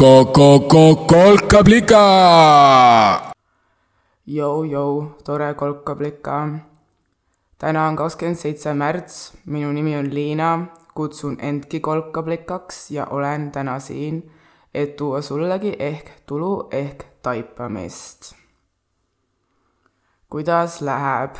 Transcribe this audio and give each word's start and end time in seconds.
kolkablika. 0.00 2.04
Jou-jou, 4.26 5.14
tore 5.24 5.54
kolkablika. 5.54 6.48
täna 7.58 7.88
on 7.88 7.96
kakskümmend 7.96 8.38
seitse 8.40 8.72
märts, 8.74 9.32
minu 9.44 9.72
nimi 9.72 9.98
on 9.98 10.14
Liina, 10.14 10.66
kutsun 10.94 11.36
endki 11.40 11.80
kolkablikaks 11.80 12.90
ja 12.90 13.06
olen 13.10 13.52
täna 13.52 13.78
siin, 13.78 14.32
et 14.74 14.96
tuua 14.96 15.22
sullegi 15.22 15.76
ehk 15.78 16.10
tulu 16.26 16.68
ehk 16.70 17.04
taipamist. 17.22 18.34
kuidas 20.30 20.80
läheb? 20.80 21.36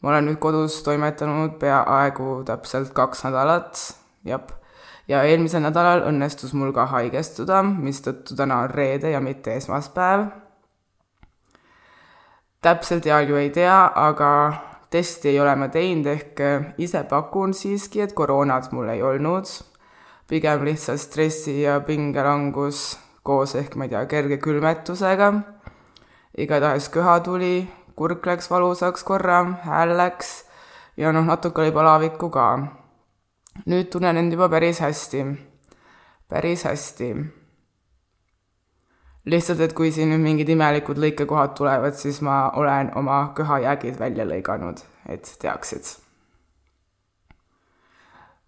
ma 0.00 0.08
olen 0.08 0.26
nüüd 0.26 0.40
kodus 0.40 0.82
toimetanud 0.82 1.60
peaaegu 1.60 2.42
täpselt 2.44 2.90
kaks 2.96 3.24
nädalat, 3.24 3.96
jep 4.24 4.61
ja 5.08 5.22
eelmisel 5.26 5.62
nädalal 5.64 6.04
õnnestus 6.08 6.54
mul 6.54 6.72
ka 6.74 6.86
haigestuda, 6.92 7.62
mistõttu 7.62 8.36
täna 8.38 8.62
on 8.64 8.70
reede 8.70 9.10
ja 9.10 9.20
mitte 9.20 9.56
esmaspäev. 9.56 10.26
täpselt 12.62 13.06
ju 13.06 13.36
ei 13.36 13.50
tea, 13.50 13.90
aga 13.94 14.52
testi 14.90 15.28
ei 15.28 15.40
ole 15.40 15.54
ma 15.56 15.68
teinud, 15.68 16.06
ehk 16.06 16.40
ise 16.78 17.04
pakun 17.04 17.54
siiski, 17.54 18.00
et 18.00 18.12
koroonat 18.12 18.72
mul 18.72 18.88
ei 18.88 19.02
olnud. 19.02 19.46
pigem 20.28 20.64
lihtsalt 20.64 21.00
stressi 21.00 21.62
ja 21.62 21.80
pingelangus 21.80 22.98
koos 23.22 23.54
ehk 23.54 23.74
ma 23.76 23.84
ei 23.84 23.90
tea, 23.90 24.06
kerge 24.06 24.38
külmetusega. 24.38 25.32
igatahes 26.38 26.88
köha 26.88 27.20
tuli, 27.20 27.68
kurk 27.96 28.26
läks 28.26 28.50
valusaks 28.50 29.04
korra, 29.04 29.42
hääl 29.62 29.96
läks 29.96 30.44
ja 30.96 31.12
noh, 31.12 31.24
natuke 31.24 31.60
oli 31.60 31.72
palavikku 31.72 32.30
ka 32.30 32.81
nüüd 33.66 33.90
tunnen 33.92 34.16
end 34.16 34.32
juba 34.32 34.48
päris 34.50 34.80
hästi, 34.80 35.24
päris 36.28 36.64
hästi. 36.64 37.14
lihtsalt, 39.24 39.60
et 39.62 39.72
kui 39.78 39.92
siin 39.94 40.10
nüüd 40.10 40.22
mingid 40.22 40.48
imelikud 40.50 40.98
lõikekohad 40.98 41.52
tulevad, 41.54 41.94
siis 41.94 42.18
ma 42.26 42.50
olen 42.58 42.90
oma 42.98 43.28
köhajäägid 43.36 44.00
välja 44.00 44.26
lõiganud, 44.26 44.82
et 45.06 45.36
teaksid. 45.40 45.98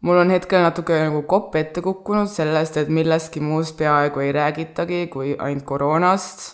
mul 0.00 0.18
on 0.20 0.30
hetkel 0.30 0.62
natuke 0.62 0.98
nagu 1.00 1.22
kopp 1.22 1.54
ette 1.56 1.80
kukkunud 1.80 2.28
sellest, 2.28 2.76
et 2.76 2.88
millestki 2.88 3.40
muust 3.40 3.76
peaaegu 3.78 4.20
ei 4.20 4.32
räägitagi 4.32 5.06
kui 5.12 5.36
ainult 5.38 5.64
koroonast 5.64 6.50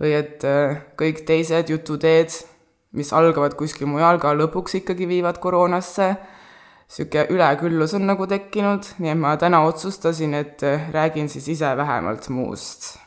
või 0.00 0.16
et 0.16 0.44
äh, 0.44 0.82
kõik 0.96 1.24
teised 1.28 1.70
jututeed, 1.70 2.32
mis 2.92 3.12
algavad 3.12 3.54
kuskil 3.54 3.86
mujal, 3.86 4.18
ka 4.18 4.34
lõpuks 4.34 4.80
ikkagi 4.80 5.08
viivad 5.08 5.38
koroonasse 5.38 6.16
niisugune 6.90 7.26
üleküllus 7.30 7.94
on 7.94 8.06
nagu 8.06 8.26
tekkinud, 8.26 8.86
nii 8.98 9.12
et 9.12 9.18
ma 9.18 9.36
täna 9.38 9.62
otsustasin, 9.62 10.34
et 10.34 10.62
äh, 10.62 10.90
räägin 10.92 11.28
siis 11.28 11.48
ise 11.48 11.76
vähemalt 11.76 12.28
muust. 12.28 12.98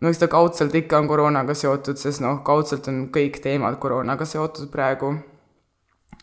no 0.00 0.08
eks 0.08 0.18
ta 0.18 0.28
kaudselt 0.28 0.74
ikka 0.74 0.98
on 0.98 1.08
koroonaga 1.08 1.54
seotud, 1.54 1.96
sest 1.96 2.20
noh, 2.20 2.42
kaudselt 2.44 2.88
on 2.88 3.08
kõik 3.08 3.40
teemad 3.42 3.78
koroonaga 3.80 4.24
seotud 4.24 4.68
praegu. 4.70 5.14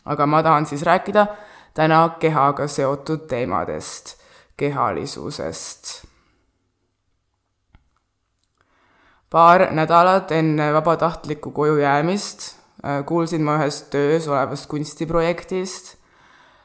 aga 0.04 0.26
ma 0.26 0.42
tahan 0.42 0.66
siis 0.66 0.82
rääkida 0.82 1.26
täna 1.74 2.08
kehaga 2.20 2.68
seotud 2.68 3.26
teemadest, 3.28 4.16
kehalisusest. 4.56 6.06
paar 9.30 9.66
nädalat 9.74 10.30
enne 10.30 10.72
vabatahtlikku 10.72 11.50
koju 11.50 11.76
jäämist 11.76 12.54
äh, 12.84 13.04
kuulsin 13.04 13.42
ma 13.42 13.58
ühest 13.58 13.90
töös 13.90 14.28
olevast 14.28 14.70
kunstiprojektist 14.70 15.93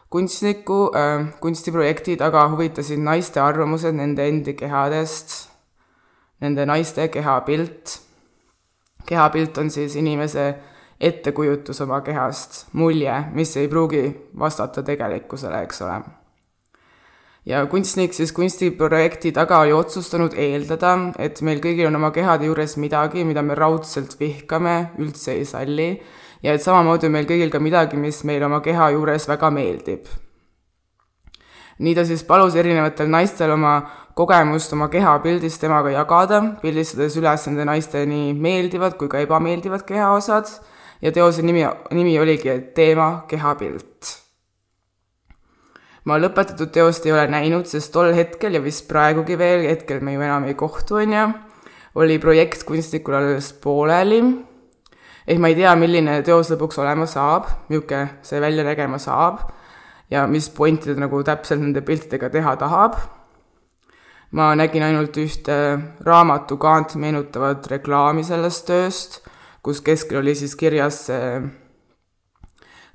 kunstniku 0.10 0.92
äh, 0.96 1.28
kunstiprojekti 1.40 2.18
taga 2.18 2.48
huvitasid 2.50 3.02
naiste 3.04 3.42
arvamused 3.42 3.94
nende 3.96 4.26
endi 4.28 4.56
kehadest, 4.58 5.50
nende 6.42 6.66
naiste 6.66 7.08
kehapilt. 7.08 8.00
kehapilt 9.06 9.58
on 9.58 9.70
siis 9.72 9.96
inimese 9.96 10.54
ettekujutus 11.00 11.82
oma 11.82 12.02
kehast, 12.02 12.66
mulje, 12.74 13.14
mis 13.34 13.56
ei 13.58 13.68
pruugi 13.68 14.04
vastata 14.40 14.84
tegelikkusele, 14.84 15.62
eks 15.64 15.82
ole. 15.82 16.00
ja 17.46 17.66
kunstnik 17.66 18.14
siis 18.14 18.32
kunstiprojekti 18.32 19.32
taga 19.32 19.60
oli 19.60 19.74
otsustanud 19.74 20.34
eeldada, 20.34 20.98
et 21.18 21.42
meil 21.42 21.62
kõigil 21.62 21.88
on 21.88 21.96
oma 22.02 22.12
kehade 22.12 22.50
juures 22.50 22.78
midagi, 22.78 23.24
mida 23.24 23.42
me 23.42 23.56
raudselt 23.56 24.20
vihkame, 24.20 24.92
üldse 24.98 25.38
ei 25.38 25.46
salli 25.46 25.92
ja 26.44 26.54
et 26.54 26.64
samamoodi 26.64 27.10
on 27.10 27.16
meil 27.16 27.28
kõigil 27.28 27.52
ka 27.52 27.62
midagi, 27.64 28.00
mis 28.00 28.24
meil 28.28 28.44
oma 28.48 28.62
keha 28.64 28.92
juures 28.96 29.28
väga 29.30 29.52
meeldib. 29.52 30.08
nii 31.80 31.96
ta 31.96 32.04
siis 32.04 32.24
palus 32.28 32.56
erinevatel 32.60 33.08
naistel 33.08 33.52
oma 33.56 33.74
kogemust 34.16 34.74
oma 34.76 34.90
kehapildist 34.92 35.62
temaga 35.62 35.94
jagada, 35.94 36.42
pildistades 36.62 37.16
üles 37.16 37.46
nende 37.48 37.66
naiste 37.66 38.04
nii 38.06 38.34
meeldivad 38.36 38.98
kui 39.00 39.08
ka 39.08 39.22
ebameeldivad 39.24 39.86
kehaosad 39.88 40.50
ja 41.02 41.12
teose 41.16 41.42
nimi, 41.42 41.64
nimi 41.96 42.18
oligi 42.20 42.58
Teema 42.76 43.24
kehapilt. 43.28 44.16
ma 46.04 46.18
lõpetatud 46.18 46.72
teost 46.74 47.06
ei 47.06 47.14
ole 47.14 47.28
näinud, 47.30 47.68
sest 47.70 47.92
tol 47.94 48.12
hetkel 48.16 48.56
ja 48.58 48.62
vist 48.64 48.88
praegugi 48.90 49.38
veel, 49.38 49.68
hetkel 49.70 50.00
me 50.02 50.16
ju 50.16 50.22
enam 50.26 50.48
ei 50.50 50.56
kohtu, 50.58 50.98
on 51.04 51.14
ju, 51.14 51.26
oli 52.02 52.18
projekt 52.20 52.64
kunstnikul 52.66 53.20
alles 53.20 53.52
pooleli 53.54 54.49
ehk 55.30 55.38
ma 55.38 55.52
ei 55.52 55.58
tea, 55.58 55.76
milline 55.78 56.20
teos 56.26 56.50
lõpuks 56.50 56.80
olema 56.82 57.06
saab, 57.10 57.46
niisugune 57.70 58.20
see 58.26 58.42
välja 58.42 58.66
nägema 58.66 58.98
saab 59.02 59.44
ja 60.10 60.26
mis 60.28 60.50
pointi 60.50 60.90
ta 60.90 60.98
nagu 61.00 61.22
täpselt 61.24 61.62
nende 61.62 61.84
piltidega 61.86 62.32
teha 62.34 62.56
tahab. 62.58 62.98
ma 64.32 64.54
nägin 64.56 64.84
ainult 64.86 65.16
ühte 65.18 65.56
raamatukaant 66.06 66.96
meenutavat 67.02 67.66
reklaami 67.72 68.24
sellest 68.24 68.68
tööst, 68.68 69.22
kus 69.62 69.82
keskel 69.82 70.20
oli 70.22 70.36
siis 70.38 70.54
kirjas 70.56 71.06
see 71.08 71.32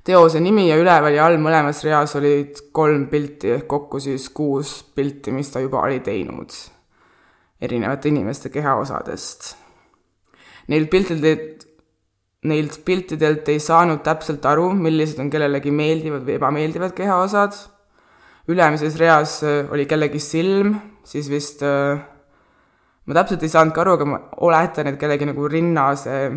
teose 0.05 0.39
nimi 0.39 0.67
ja 0.69 0.77
üleval 0.77 1.15
ja 1.15 1.25
all 1.25 1.39
mõlemas 1.41 1.81
reas 1.83 2.13
olid 2.15 2.61
kolm 2.71 3.07
pilti 3.11 3.55
ehk 3.55 3.67
kokku 3.67 3.99
siis 3.99 4.29
kuus 4.29 4.77
pilti, 4.95 5.31
mis 5.31 5.49
ta 5.51 5.63
juba 5.63 5.81
oli 5.81 5.99
teinud 5.99 6.53
erinevate 7.61 8.11
inimeste 8.11 8.51
kehaosadest. 8.53 9.55
Neil 10.67 10.87
piltidel 10.91 11.54
neilt 12.45 12.79
piltidelt 12.85 13.47
ei 13.49 13.61
saanud 13.63 14.03
täpselt 14.05 14.45
aru, 14.45 14.69
millised 14.77 15.19
on 15.21 15.31
kellelegi 15.33 15.73
meeldivad 15.73 16.25
või 16.27 16.37
ebameeldivad 16.39 16.93
kehaosad. 16.97 17.55
ülemises 18.47 18.97
reas 19.01 19.39
äh, 19.43 19.65
oli 19.73 19.87
kellegi 19.89 20.19
silm, 20.21 20.75
siis 21.03 21.29
vist 21.29 21.63
äh, 21.65 21.97
ma 23.05 23.17
täpselt 23.17 23.43
ei 23.45 23.53
saanudki 23.53 23.81
aru, 23.81 23.95
aga 23.97 24.09
ma 24.09 24.19
oletan, 24.45 24.89
et 24.89 24.99
kellegi 25.01 25.27
nagu 25.29 25.47
rinna 25.49 25.87
see 25.97 26.29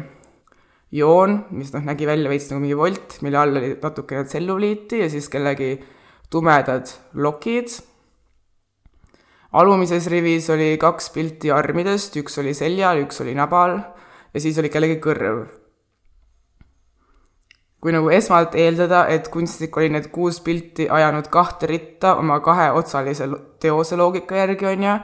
joon, 0.97 1.43
mis 1.53 1.73
noh, 1.75 1.85
nägi 1.85 2.09
välja 2.09 2.31
veits 2.33 2.49
nagu 2.49 2.63
mingi 2.63 2.79
volt, 2.79 3.19
mille 3.25 3.41
all 3.41 3.61
oli 3.61 3.75
natukene 3.83 4.25
tselluliiti 4.25 5.03
ja 5.03 5.11
siis 5.13 5.29
kellegi 5.29 5.77
tumedad 6.33 6.89
lokid. 7.15 7.77
alumises 9.53 10.07
rivis 10.13 10.49
oli 10.53 10.77
kaks 10.81 11.11
pilti 11.11 11.51
armidest, 11.53 12.17
üks 12.21 12.41
oli 12.41 12.55
seljal, 12.55 13.05
üks 13.05 13.21
oli 13.25 13.35
nabal 13.37 13.79
ja 14.33 14.41
siis 14.41 14.59
oli 14.61 14.69
kellegi 14.73 15.01
kõrv 15.01 15.47
kui 17.81 17.95
nagu 17.95 18.11
esmalt 18.11 18.57
eeldada, 18.59 19.05
et 19.07 19.29
kunstnik 19.31 19.77
oli 19.79 19.93
need 19.95 20.09
kuus 20.15 20.41
pilti 20.43 20.89
ajanud 20.91 21.29
kahte 21.31 21.69
ritta 21.71 22.17
oma 22.19 22.41
kaheotsalise 22.43 23.29
teose 23.63 23.97
loogika 23.97 24.41
järgi, 24.41 24.67
on 24.67 24.83
ju, 24.83 24.97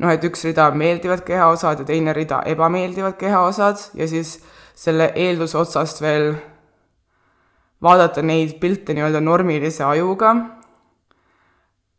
noh, 0.00 0.12
et 0.12 0.24
üks 0.24 0.46
rida 0.48 0.70
meeldivad 0.76 1.24
kehaosad 1.26 1.82
ja 1.82 1.88
teine 1.88 2.14
rida 2.16 2.40
ebameeldivad 2.48 3.18
kehaosad 3.20 3.84
ja 3.98 4.08
siis 4.08 4.38
selle 4.74 5.10
eelduse 5.14 5.58
otsast 5.60 6.00
veel 6.00 6.32
vaadata 7.82 8.22
neid 8.24 8.56
pilte 8.62 8.94
nii-öelda 8.96 9.20
normilise 9.20 9.84
ajuga, 9.84 10.32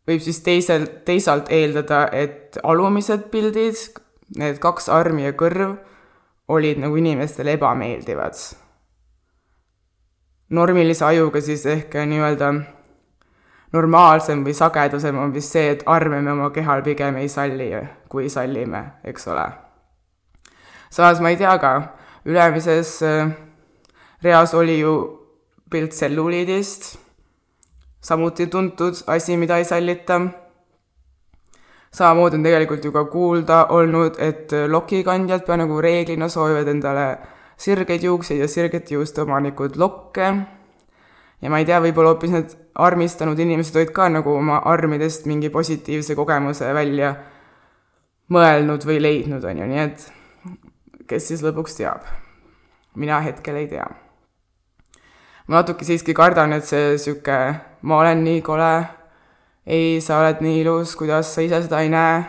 võib 0.07 0.23
siis 0.23 0.41
teisel, 0.41 0.87
teisalt 1.05 1.51
eeldada, 1.53 2.07
et 2.11 2.57
alumised 2.63 3.29
pildid, 3.31 3.77
need 4.39 4.57
kaks 4.63 4.89
armi 4.89 5.27
ja 5.27 5.37
kõrv, 5.37 5.77
olid 6.49 6.81
nagu 6.81 6.97
inimestele 6.99 7.53
ebameeldivad 7.59 8.62
normilise 10.49 11.05
ajuga 11.05 11.41
siis 11.41 11.65
ehk 11.65 11.95
nii-öelda 12.05 12.53
normaalsem 13.73 14.43
või 14.45 14.53
sagedasem 14.53 15.17
on 15.17 15.33
vist 15.33 15.55
see, 15.55 15.71
et 15.73 15.83
arme 15.89 16.21
me 16.21 16.31
oma 16.31 16.49
kehal 16.53 16.83
pigem 16.85 17.17
ei 17.21 17.29
salli, 17.29 17.71
kui 18.09 18.29
sallime, 18.29 18.83
eks 19.03 19.27
ole. 19.27 19.47
samas 20.89 21.21
ma 21.21 21.29
ei 21.33 21.37
tea 21.37 21.57
ka, 21.57 21.73
ülemises 22.25 22.99
äh, 23.03 23.33
reas 24.23 24.53
oli 24.53 24.79
ju 24.79 24.93
pilt 25.69 25.91
tselluliidist, 25.91 26.99
samuti 28.01 28.47
tuntud 28.47 29.03
asi, 29.07 29.37
mida 29.37 29.57
ei 29.57 29.65
sallita. 29.65 30.21
samamoodi 31.93 32.35
on 32.35 32.43
tegelikult 32.43 32.85
ju 32.85 32.91
ka 32.91 33.05
kuulda 33.05 33.65
olnud, 33.69 34.15
et 34.19 34.51
lokikandjad 34.67 35.45
pea 35.45 35.57
nagu 35.57 35.81
reeglina 35.81 36.29
soovivad 36.29 36.67
endale 36.67 37.17
sirgeid 37.63 38.03
juukseid 38.03 38.41
ja 38.43 38.47
sirgete 38.47 38.97
juuste 38.97 39.21
omanikud 39.23 39.77
lokke. 39.79 40.33
ja 41.41 41.49
ma 41.49 41.59
ei 41.59 41.67
tea, 41.67 41.79
võib-olla 41.83 42.13
hoopis 42.13 42.31
need 42.33 42.55
armistanud 42.75 43.39
inimesed 43.39 43.75
olid 43.77 43.93
ka 43.95 44.09
nagu 44.09 44.35
oma 44.39 44.61
armidest 44.71 45.27
mingi 45.29 45.49
positiivse 45.53 46.15
kogemuse 46.15 46.73
välja 46.73 47.13
mõelnud 48.33 48.85
või 48.87 48.99
leidnud, 49.03 49.43
on 49.43 49.59
ju, 49.61 49.67
nii 49.69 49.81
et 49.83 50.05
kes 51.07 51.27
siis 51.27 51.43
lõpuks 51.45 51.77
teab. 51.77 52.07
mina 52.95 53.19
hetkel 53.21 53.55
ei 53.55 53.67
tea. 53.67 53.87
ma 55.47 55.61
natuke 55.61 55.85
siiski 55.85 56.13
kardan, 56.13 56.53
et 56.53 56.65
see 56.65 56.97
sihuke, 56.97 57.39
ma 57.81 57.97
olen 57.99 58.23
nii 58.23 58.41
kole, 58.41 58.73
ei, 59.65 60.01
sa 60.01 60.19
oled 60.19 60.41
nii 60.41 60.61
ilus, 60.61 60.95
kuidas 60.95 61.33
sa 61.35 61.41
ise 61.41 61.61
seda 61.63 61.81
ei 61.81 61.89
näe, 61.89 62.23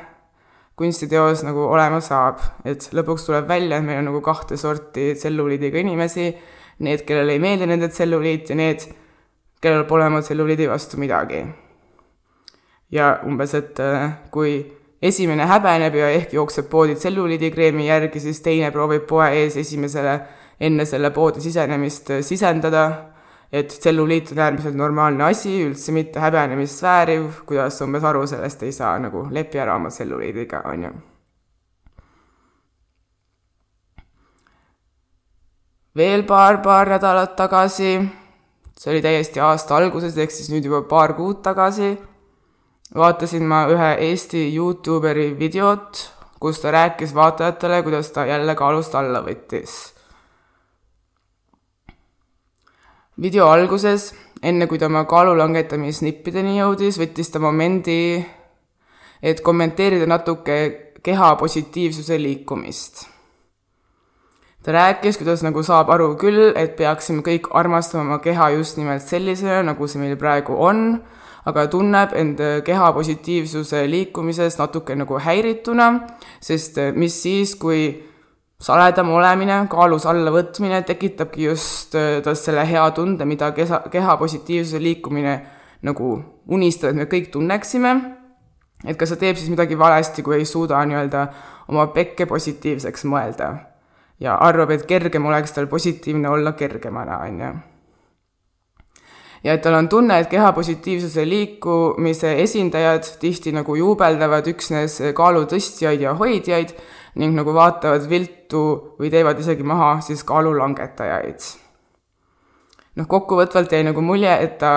kunstiteos 0.76 1.44
nagu 1.47 1.69
olema 1.71 2.00
saab, 2.03 2.43
et 2.67 2.88
lõpuks 2.94 3.29
tuleb 3.29 3.49
välja, 3.49 3.79
et 3.79 3.87
meil 3.87 4.00
on 4.03 4.11
nagu 4.11 4.21
kahte 4.25 4.59
sorti 4.59 5.12
tselluliidiga 5.15 5.79
inimesi, 5.82 6.29
need, 6.82 7.05
kellele 7.06 7.37
ei 7.37 7.43
meeldi 7.43 7.69
nende 7.71 7.88
tselluliit 7.93 8.50
ja 8.50 8.59
need, 8.59 8.87
kellel 9.62 9.87
pole 9.88 10.09
oma 10.09 10.23
tselluliidi 10.23 10.67
vastu 10.71 10.99
midagi. 11.00 11.44
ja 12.91 13.19
umbes, 13.26 13.55
et 13.55 13.81
äh, 13.82 14.11
kui 14.31 14.59
esimene 15.03 15.47
häbeneb 15.50 15.94
ja 15.99 16.11
ehk 16.15 16.35
jookseb 16.37 16.69
poodi 16.71 16.94
tselluliidikreemi 16.94 17.88
järgi, 17.88 18.20
siis 18.20 18.41
teine 18.43 18.70
proovib 18.70 19.06
poe 19.09 19.31
ees 19.35 19.56
esimesele 19.56 20.20
enne 20.61 20.85
selle 20.87 21.11
poodi 21.11 21.43
sisenemist 21.43 22.11
äh, 22.11 22.23
sisendada, 22.23 22.85
et 23.52 23.69
tselluliit 23.69 24.32
on 24.32 24.38
äärmiselt 24.38 24.75
normaalne 24.75 25.25
asi, 25.25 25.56
üldse 25.67 25.93
mitte 25.93 26.20
häbenemist 26.20 26.82
vääriv, 26.82 27.31
kuidas 27.46 27.81
umbes 27.82 28.05
aru 28.05 28.26
sellest 28.26 28.62
ei 28.62 28.73
saa, 28.73 28.99
nagu 28.99 29.26
lepi 29.31 29.58
ära 29.58 29.76
oma 29.76 29.93
tselluliidiga, 29.93 30.62
on 30.70 30.88
ju. 30.88 30.94
veel 35.94 36.25
paar, 36.26 36.58
paar 36.58 36.88
nädalat 36.91 37.37
tagasi 37.38 38.00
see 38.79 38.91
oli 38.93 39.02
täiesti 39.02 39.41
aasta 39.41 39.76
alguses, 39.79 40.17
ehk 40.19 40.32
siis 40.35 40.50
nüüd 40.52 40.67
juba 40.69 40.82
paar 40.88 41.14
kuud 41.17 41.43
tagasi, 41.44 41.94
vaatasin 42.94 43.46
ma 43.49 43.64
ühe 43.70 43.91
Eesti 44.08 44.49
Youtuberi 44.55 45.31
videot, 45.38 46.02
kus 46.43 46.61
ta 46.61 46.73
rääkis 46.75 47.14
vaatajatele, 47.14 47.82
kuidas 47.87 48.11
ta 48.12 48.26
jälle 48.26 48.55
kaalust 48.58 48.94
alla 48.99 49.23
võttis. 49.25 49.94
Video 53.21 53.49
alguses, 53.49 54.13
enne 54.43 54.67
kui 54.67 54.79
ta 54.79 54.89
oma 54.91 55.05
kaalu 55.09 55.37
langetamisnippideni 55.39 56.59
jõudis, 56.59 56.99
võttis 57.01 57.31
ta 57.33 57.41
momendi, 57.43 58.19
et 59.23 59.41
kommenteerida 59.45 60.07
natuke 60.11 60.59
keha 61.05 61.35
positiivsuse 61.41 62.19
liikumist. 62.21 63.05
Ta 64.65 64.73
rääkis, 64.73 65.19
kuidas 65.21 65.43
nagu 65.45 65.63
saab 65.63 65.91
aru 65.93 66.15
küll, 66.17 66.55
et 66.57 66.73
peaksime 66.79 67.21
kõik 67.25 67.51
armastama 67.53 68.07
oma 68.07 68.19
keha 68.25 68.49
just 68.57 68.79
nimelt 68.81 69.05
sellisena, 69.05 69.61
nagu 69.63 69.89
see 69.89 70.01
meil 70.01 70.17
praegu 70.17 70.57
on, 70.57 71.03
aga 71.45 71.67
tunneb 71.69 72.15
end 72.17 72.41
keha 72.65 72.89
positiivsuse 72.97 73.85
liikumises 73.93 74.57
natuke 74.57 74.97
nagu 74.97 75.21
häirituna, 75.21 75.91
sest 76.41 76.81
mis 76.97 77.19
siis, 77.23 77.53
kui 77.61 77.93
saledam 78.65 79.13
olemine, 79.13 79.59
kaalus 79.71 80.07
allavõtmine 80.09 80.81
tekitabki 80.89 81.49
just 81.51 81.97
tas 82.25 82.45
selle 82.47 82.65
hea 82.69 82.85
tunde, 82.97 83.27
mida 83.29 83.51
keha, 83.57 83.83
keha 83.93 84.17
positiivsuse 84.21 84.81
liikumine 84.81 85.35
nagu 85.85 86.15
unistab, 86.49 86.95
et 86.95 87.03
me 87.03 87.09
kõik 87.11 87.29
tunneksime, 87.35 87.93
et 88.87 88.97
kas 89.01 89.13
ta 89.13 89.21
teeb 89.21 89.37
siis 89.37 89.53
midagi 89.53 89.77
valesti, 89.79 90.25
kui 90.25 90.39
ei 90.39 90.49
suuda 90.49 90.81
nii-öelda 90.89 91.27
oma 91.73 91.87
pekke 91.93 92.27
positiivseks 92.31 93.07
mõelda 93.09 93.53
ja 94.21 94.39
arvab, 94.41 94.73
et 94.75 94.89
kergem 94.89 95.27
oleks 95.27 95.53
tal 95.53 95.69
positiivne 95.69 96.29
olla 96.31 96.55
kergemana, 96.57 97.21
on 97.27 97.41
ju. 97.41 97.53
ja 99.45 99.55
et 99.59 99.63
tal 99.63 99.77
on 99.77 99.89
tunne, 99.93 100.19
et 100.21 100.31
keha 100.31 100.53
positiivsuse 100.57 101.29
liikumise 101.29 102.37
esindajad 102.43 103.17
tihti 103.21 103.53
nagu 103.53 103.77
juubeldavad 103.77 104.49
üksnes 104.55 105.01
kaalu 105.17 105.45
tõstjaid 105.53 106.05
ja 106.07 106.15
hoidjaid 106.17 106.77
ning 107.21 107.35
nagu 107.37 107.55
vaatavad 107.55 108.07
viltu 108.11 108.65
või 108.99 109.11
teevad 109.11 109.39
isegi 109.39 109.63
maha 109.67 109.99
siis 110.03 110.25
kaalu 110.27 110.55
langetajaid. 110.59 111.41
noh, 112.97 113.07
kokkuvõtvalt 113.07 113.73
jäi 113.73 113.83
nagu 113.87 114.01
mulje, 114.01 114.33
et 114.43 114.59
ta 114.59 114.73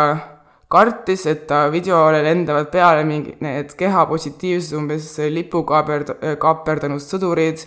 kartis, 0.68 1.26
et 1.26 1.46
ta 1.48 1.68
videole 1.72 2.22
lendavad 2.24 2.72
peale 2.72 3.04
mingi 3.08 3.38
need 3.42 3.74
keha 3.80 4.06
positiivsuse 4.10 4.78
umbes 4.78 5.12
lipu 5.32 5.64
kaaperd-, 5.68 6.16
kaaperdanud 6.42 7.04
sõdurid, 7.04 7.64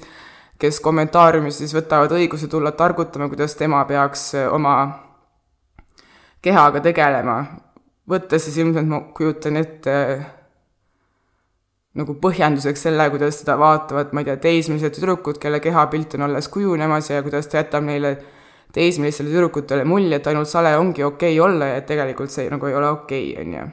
kes 0.60 0.80
kommentaariumis 0.84 1.62
siis 1.62 1.72
võtavad 1.74 2.12
õiguse 2.12 2.50
tulla 2.52 2.74
targutama, 2.76 3.30
kuidas 3.32 3.56
tema 3.56 3.84
peaks 3.88 4.34
eh, 4.34 4.50
oma 4.52 4.74
kehaga 6.42 6.80
tegelema. 6.84 7.44
võttes 8.10 8.44
siis 8.44 8.58
ilmselt 8.58 8.88
ma 8.88 9.00
kujutan 9.14 9.56
ette 9.56 9.94
nagu 11.98 12.14
põhjenduseks 12.22 12.86
selle, 12.86 13.08
kuidas 13.10 13.40
seda 13.40 13.56
vaatavad, 13.58 14.12
ma 14.14 14.22
ei 14.22 14.28
tea, 14.28 14.36
teismelised 14.44 14.94
tüdrukud, 14.94 15.40
kelle 15.42 15.58
kehapilt 15.62 16.14
on 16.14 16.28
alles 16.28 16.48
kujunemas 16.52 17.10
ja 17.10 17.22
kuidas 17.26 17.50
ta 17.50 17.58
jätab 17.58 17.86
neile 17.86 18.14
teismelistele 18.74 19.32
tüdrukutele 19.32 19.84
mulje, 19.84 20.20
et 20.20 20.26
ainult 20.30 20.48
sale 20.48 20.76
ongi 20.78 21.02
okei 21.04 21.34
okay 21.34 21.46
olla 21.46 21.72
ja 21.72 21.80
et 21.80 21.88
tegelikult 21.90 22.30
see 22.30 22.50
nagu 22.50 22.70
ei 22.70 22.78
ole 22.78 22.92
okei 22.94 23.32
okay,, 23.32 23.44
on 23.44 23.56
ju 23.58 23.70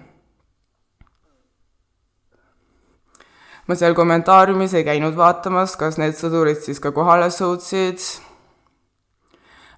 ma 3.67 3.75
seal 3.75 3.95
kommentaariumis 3.97 4.73
ei 4.79 4.85
käinud 4.87 5.17
vaatamas, 5.19 5.75
kas 5.79 5.99
need 5.99 6.15
sõdurid 6.15 6.61
siis 6.63 6.79
ka 6.83 6.93
kohale 6.95 7.27
sõudsid. 7.33 7.99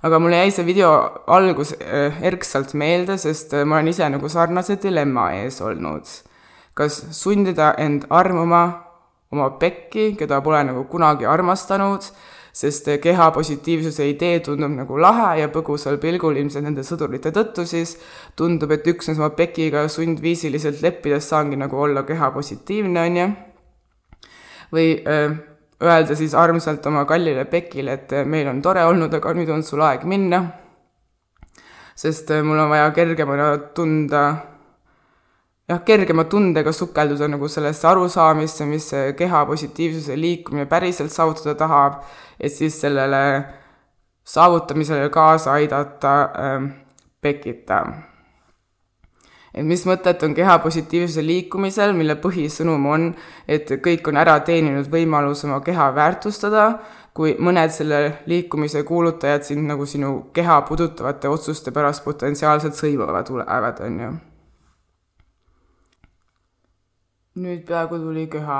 aga 0.05 0.19
mulle 0.21 0.37
jäi 0.37 0.51
see 0.55 0.65
video 0.65 0.91
algus 1.27 1.73
äh, 1.75 2.21
erksalt 2.23 2.73
meelde, 2.73 3.17
sest 3.17 3.53
äh, 3.53 3.65
ma 3.65 3.79
olen 3.79 3.91
ise 3.91 4.07
nagu 4.09 4.29
sarnase 4.29 4.77
dilemma 4.81 5.31
ees 5.41 5.59
olnud. 5.61 6.07
Kas 6.73 7.01
sundida 7.15 7.73
end 7.77 8.05
armuma 8.09 8.63
oma 9.31 9.49
pekki, 9.61 10.15
keda 10.17 10.41
pole 10.41 10.61
nagu 10.65 10.85
kunagi 10.89 11.27
armastanud, 11.29 12.05
sest 12.59 12.87
keha 13.01 13.29
positiivsuse 13.31 14.07
idee 14.09 14.39
tundub 14.45 14.73
nagu 14.73 14.97
lahe 14.97 15.35
ja 15.39 15.49
põgusal 15.53 15.99
pilgul 16.01 16.39
ilmselt 16.41 16.65
nende 16.65 16.83
sõdurite 16.83 17.31
tõttu 17.35 17.65
siis 17.69 17.95
tundub, 18.35 18.71
et 18.73 18.87
üksnes 18.89 19.21
oma 19.21 19.29
pekiga 19.37 19.85
sundviisiliselt 19.91 20.81
leppides 20.81 21.29
saangi 21.29 21.59
nagu 21.59 21.77
olla 21.77 22.03
keha 22.07 22.31
positiivne, 22.35 23.05
on 23.05 23.21
ju 23.21 23.29
või 24.73 24.89
öö, 25.01 25.29
öelda 25.81 26.15
siis 26.15 26.33
armsalt 26.35 26.85
oma 26.85 27.05
kallile 27.09 27.45
Pekile, 27.45 27.93
et 27.93 28.11
meil 28.25 28.47
on 28.51 28.61
tore 28.61 28.83
olnud, 28.85 29.13
aga 29.13 29.33
nüüd 29.37 29.49
on 29.53 29.63
sul 29.63 29.81
aeg 29.85 30.03
minna. 30.09 30.43
sest 31.99 32.29
mul 32.43 32.59
on 32.59 32.69
vaja 32.71 32.91
kergemana 32.95 33.57
tunda, 33.75 34.21
jah, 35.69 35.79
kergema 35.85 36.25
tundega 36.29 36.73
sukelduda 36.73 37.29
nagu 37.29 37.47
sellesse 37.47 37.87
arusaamisse, 37.87 38.65
mis 38.65 38.89
see 38.93 39.13
keha 39.19 39.45
positiivsuse 39.49 40.17
liikumine 40.19 40.65
päriselt 40.69 41.13
saavutada 41.13 41.55
tahab, 41.55 42.03
et 42.39 42.53
siis 42.53 42.81
sellele 42.81 43.23
saavutamisele 44.29 45.09
kaasa 45.09 45.57
aidata 45.57 46.19
äh, 46.21 46.69
Pekita 47.21 47.83
et 49.53 49.65
mis 49.65 49.81
mõtet 49.87 50.21
on 50.23 50.35
keha 50.37 50.59
positiivsuse 50.63 51.23
liikumisel, 51.25 51.93
mille 51.97 52.15
põhisõnum 52.21 52.85
on, 52.93 53.09
et 53.49 53.71
kõik 53.83 54.07
on 54.11 54.21
ära 54.21 54.37
teeninud 54.45 54.89
võimalus 54.91 55.43
oma 55.47 55.59
keha 55.65 55.89
väärtustada, 55.95 56.69
kui 57.17 57.35
mõned 57.41 57.73
selle 57.73 58.01
liikumise 58.29 58.85
kuulutajad 58.87 59.47
sind 59.49 59.67
nagu 59.67 59.87
sinu 59.89 60.29
keha 60.33 60.61
pudutavate 60.69 61.31
otsuste 61.31 61.73
pärast 61.75 62.05
potentsiaalselt 62.05 62.77
sõimavad 62.77 63.27
tulevad, 63.27 63.81
on 63.83 64.01
ju. 64.05 64.15
Nüüd 67.39 67.65
peaaegu 67.67 67.97
tuli 67.99 68.27
köha. 68.29 68.59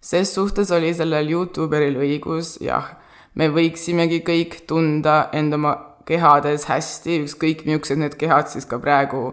ses 0.00 0.34
suhtes 0.34 0.70
oli 0.70 0.94
sellel 0.94 1.30
Youtuberil 1.30 1.96
õigus, 1.96 2.56
jah, 2.60 2.88
me 3.34 3.48
võiksimegi 3.48 4.20
kõik 4.26 4.56
tunda 4.66 5.30
end 5.32 5.54
oma 5.54 5.76
kehades 6.06 6.66
hästi, 6.68 7.22
ükskõik 7.26 7.62
millised 7.68 8.00
need 8.02 8.16
kehad 8.20 8.50
siis 8.52 8.66
ka 8.68 8.80
praegu 8.82 9.30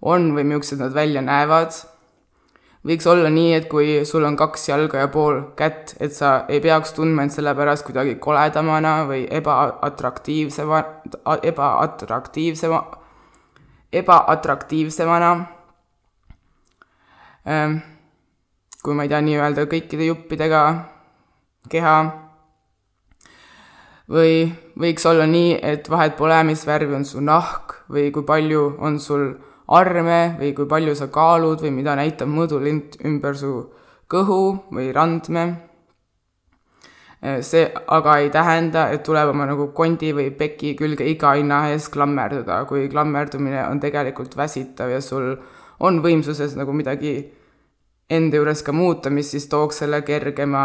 on 0.00 0.30
või 0.36 0.44
millised 0.44 0.78
nad 0.78 0.94
välja 0.94 1.22
näevad. 1.24 1.72
võiks 2.86 3.06
olla 3.06 3.28
nii, 3.28 3.52
et 3.54 3.68
kui 3.68 4.04
sul 4.08 4.24
on 4.24 4.36
kaks 4.36 4.68
jalga 4.68 5.02
ja 5.02 5.08
pool 5.08 5.42
kätt, 5.56 5.96
et 6.00 6.14
sa 6.16 6.44
ei 6.48 6.60
peaks 6.60 6.92
tundma 6.96 7.22
end 7.22 7.34
selle 7.34 7.54
pärast 7.54 7.84
kuidagi 7.84 8.14
koledamana 8.14 9.04
või 9.08 9.26
ebaatraktiivsema, 9.40 10.84
ebaatraktiivsema, 11.42 12.84
ebaatraktiivsemana. 13.92 15.59
Ehm, 17.50 17.78
kui 18.82 18.94
ma 18.94 19.02
ei 19.02 19.10
tea, 19.10 19.20
nii-öelda 19.26 19.64
kõikide 19.70 20.06
juppidega 20.06 20.60
keha 21.72 21.94
või 24.10 24.34
võiks 24.78 25.06
olla 25.10 25.26
nii, 25.26 25.56
et 25.58 25.88
vahet 25.90 26.14
pole, 26.18 26.38
mis 26.46 26.62
värvi 26.66 26.94
on 26.94 27.06
su 27.08 27.22
nahk 27.24 27.74
või 27.90 28.10
kui 28.14 28.26
palju 28.26 28.62
on 28.78 28.98
sul 29.02 29.32
arme 29.70 30.36
või 30.38 30.52
kui 30.54 30.68
palju 30.70 30.94
sa 30.98 31.08
kaalud 31.10 31.62
või 31.64 31.72
mida 31.74 31.96
näitab 31.98 32.30
mõõdulint 32.30 33.00
ümber 33.06 33.34
su 33.38 33.52
kõhu 34.10 34.42
või 34.70 34.92
randme. 34.94 35.44
see 37.42 37.66
aga 37.98 38.16
ei 38.18 38.30
tähenda, 38.30 38.88
et 38.90 39.02
tuleb 39.04 39.28
oma 39.34 39.44
nagu 39.46 39.72
kondi 39.76 40.12
või 40.16 40.30
peki 40.30 40.74
külge 40.74 41.04
iga 41.04 41.34
hinna 41.34 41.68
eest 41.70 41.92
klammerduda, 41.92 42.64
kui 42.64 42.88
klammerdumine 42.88 43.66
on 43.66 43.80
tegelikult 43.80 44.36
väsitav 44.36 44.90
ja 44.90 45.00
sul 45.00 45.36
on 45.80 46.00
võimsuses 46.00 46.56
nagu 46.56 46.72
midagi 46.72 47.39
enda 48.10 48.40
juures 48.40 48.62
ka 48.66 48.72
muuta, 48.72 49.10
mis 49.10 49.30
siis 49.30 49.46
tooks 49.48 49.82
selle 49.82 50.02
kergema, 50.02 50.64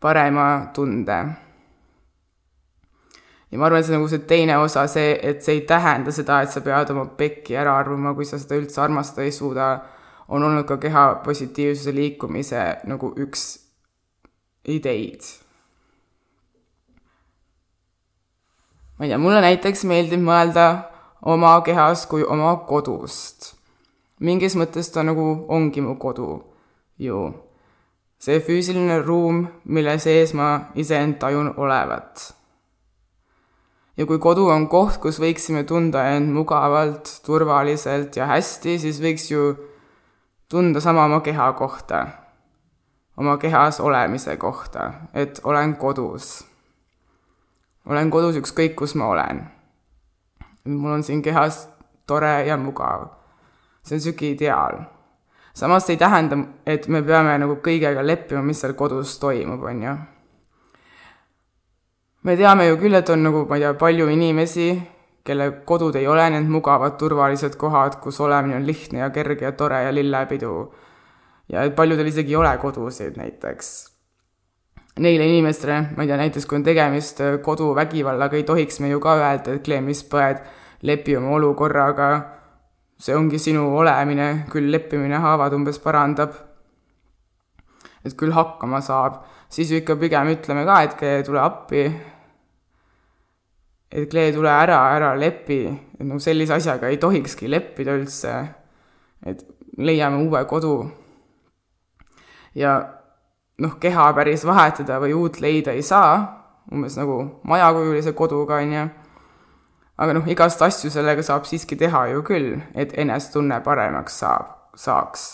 parema 0.00 0.48
tunde. 0.74 1.18
ja 3.50 3.58
ma 3.58 3.66
arvan, 3.68 3.80
et 3.80 3.86
see 3.86 3.94
nagu 3.94 4.08
see 4.10 4.24
teine 4.26 4.56
osa, 4.58 4.86
see, 4.90 5.12
et 5.22 5.44
see 5.46 5.60
ei 5.60 5.66
tähenda 5.68 6.12
seda, 6.12 6.40
et 6.42 6.50
sa 6.50 6.60
pead 6.60 6.90
oma 6.90 7.06
pekki 7.18 7.54
ära 7.54 7.76
arvama, 7.78 8.14
kui 8.14 8.26
sa 8.26 8.40
seda 8.42 8.58
üldse 8.58 8.82
armastada 8.82 9.22
ei 9.22 9.32
suuda, 9.32 9.68
on 10.28 10.42
olnud 10.42 10.66
ka 10.66 10.80
keha 10.82 11.04
positiivsuse 11.24 11.94
liikumise 11.94 12.64
nagu 12.90 13.12
üks 13.22 13.46
ideid. 14.64 15.22
ma 18.98 19.04
ei 19.04 19.10
tea, 19.10 19.18
mulle 19.18 19.40
näiteks 19.42 19.84
meeldib 19.90 20.22
mõelda 20.22 20.66
oma 21.24 21.56
kehast 21.66 22.08
kui 22.10 22.22
oma 22.24 22.56
kodust. 22.68 23.54
Mingis 24.20 24.56
mõttes 24.56 24.90
ta 24.92 25.02
nagu 25.02 25.46
ongi 25.48 25.80
mu 25.80 25.96
kodu 25.98 26.42
ju. 26.98 27.34
see 28.18 28.40
füüsiline 28.40 29.02
ruum, 29.02 29.46
mille 29.64 29.98
sees 29.98 30.32
ma 30.34 30.70
iseend 30.74 31.18
tajun 31.18 31.54
olevat. 31.56 32.34
ja 33.96 34.06
kui 34.06 34.18
kodu 34.18 34.48
on 34.48 34.68
koht, 34.68 34.98
kus 34.98 35.20
võiksime 35.20 35.64
tunda 35.64 36.08
end 36.16 36.32
mugavalt, 36.32 37.20
turvaliselt 37.26 38.16
ja 38.16 38.26
hästi, 38.26 38.78
siis 38.78 39.00
võiks 39.00 39.30
ju 39.30 39.54
tunda 40.48 40.80
sama 40.80 41.04
oma 41.04 41.20
keha 41.20 41.52
kohta 41.52 42.24
oma 43.16 43.36
kehas 43.36 43.80
olemise 43.80 44.36
kohta, 44.36 44.92
et 45.14 45.40
olen 45.44 45.76
kodus. 45.76 46.44
olen 47.86 48.10
kodus 48.10 48.36
ükskõik, 48.36 48.74
kus 48.74 48.94
ma 48.94 49.06
olen. 49.06 49.50
mul 50.64 50.90
on 50.90 51.02
siin 51.02 51.22
kehas 51.22 51.68
tore 52.06 52.46
ja 52.46 52.56
mugav. 52.56 53.08
See 53.84 53.94
on 53.94 54.00
niisugune 54.00 54.30
ideaal. 54.32 54.80
samas 55.54 55.90
ei 55.90 55.96
tähenda, 55.96 56.38
et 56.66 56.88
me 56.88 57.02
peame 57.02 57.36
nagu 57.38 57.60
kõigega 57.62 58.02
leppima, 58.02 58.42
mis 58.42 58.60
seal 58.60 58.74
kodus 58.74 59.18
toimub, 59.18 59.62
on 59.62 59.82
ju. 59.82 59.96
me 62.22 62.36
teame 62.36 62.66
ju 62.66 62.76
küll, 62.80 62.94
et 62.94 63.08
on 63.08 63.22
nagu, 63.22 63.44
ma 63.48 63.56
ei 63.60 63.66
tea, 63.66 63.74
palju 63.74 64.08
inimesi, 64.08 64.70
kelle 65.24 65.50
kodud 65.64 65.96
ei 65.96 66.06
ole 66.06 66.30
need 66.30 66.48
mugavad 66.50 66.98
turvalised 66.98 67.56
kohad, 67.56 68.00
kus 68.00 68.20
olemine 68.20 68.56
on 68.56 68.66
lihtne 68.66 68.98
ja 68.98 69.10
kerge 69.10 69.44
ja 69.44 69.52
tore 69.52 69.82
ja 69.84 69.92
lillepidu 69.94 70.54
ja 71.48 71.64
et 71.64 71.74
paljudel 71.76 72.08
isegi 72.08 72.34
ei 72.34 72.40
ole 72.40 72.52
kodusid 72.58 73.18
näiteks. 73.20 73.72
Neile 75.04 75.26
inimestele, 75.26 75.80
ma 75.96 76.04
ei 76.04 76.08
tea, 76.08 76.18
näiteks 76.20 76.46
kui 76.46 76.60
on 76.60 76.66
tegemist 76.66 77.20
äh, 77.20 77.38
koduvägivallaga, 77.42 78.38
ei 78.38 78.46
tohiks 78.46 78.78
me 78.80 78.92
ju 78.92 79.00
ka 79.02 79.16
öelda, 79.18 79.56
et 79.56 79.64
Kleemis 79.66 80.04
põed, 80.10 80.38
lepi 80.86 81.16
oma 81.18 81.32
olukorraga, 81.34 82.08
see 82.98 83.14
ongi 83.16 83.38
sinu 83.38 83.66
olemine, 83.78 84.46
küll 84.50 84.70
leppimine 84.72 85.20
haavad 85.20 85.54
umbes 85.56 85.78
parandab. 85.82 86.34
et 88.04 88.12
küll 88.20 88.34
hakkama 88.36 88.82
saab, 88.84 89.22
siis 89.48 89.70
ju 89.72 89.78
ikka 89.80 89.96
pigem 89.96 90.28
ütleme 90.34 90.66
ka, 90.68 90.82
et 90.84 90.96
Klee, 90.98 91.22
tule 91.24 91.40
appi. 91.40 91.84
et 93.90 94.10
Klee, 94.10 94.32
tule 94.32 94.50
ära, 94.50 94.80
ära 94.96 95.14
lepi, 95.16 95.62
et 95.98 96.04
nagu 96.04 96.20
sellise 96.20 96.54
asjaga 96.54 96.88
ei 96.88 96.98
tohikski 97.00 97.48
leppida 97.48 97.96
üldse. 97.96 98.34
et 99.24 99.46
leiame 99.78 100.20
uue 100.26 100.44
kodu 100.44 100.74
ja 102.54 102.74
noh, 103.58 103.76
keha 103.80 104.10
päris 104.14 104.44
vahetada 104.46 104.98
või 105.02 105.14
uut 105.18 105.40
leida 105.42 105.74
ei 105.74 105.82
saa, 105.82 106.16
umbes 106.72 106.96
nagu 106.98 107.18
majakujulise 107.48 108.14
koduga, 108.16 108.60
on 108.62 108.72
ju, 108.72 108.84
aga 109.98 110.16
noh, 110.16 110.26
igast 110.30 110.62
asju 110.62 110.90
sellega 110.90 111.22
saab 111.22 111.46
siiski 111.48 111.78
teha 111.78 112.06
ju 112.12 112.22
küll, 112.26 112.58
et 112.74 112.94
enesetunne 112.98 113.60
paremaks 113.64 114.18
saab, 114.22 114.50
saaks. 114.78 115.26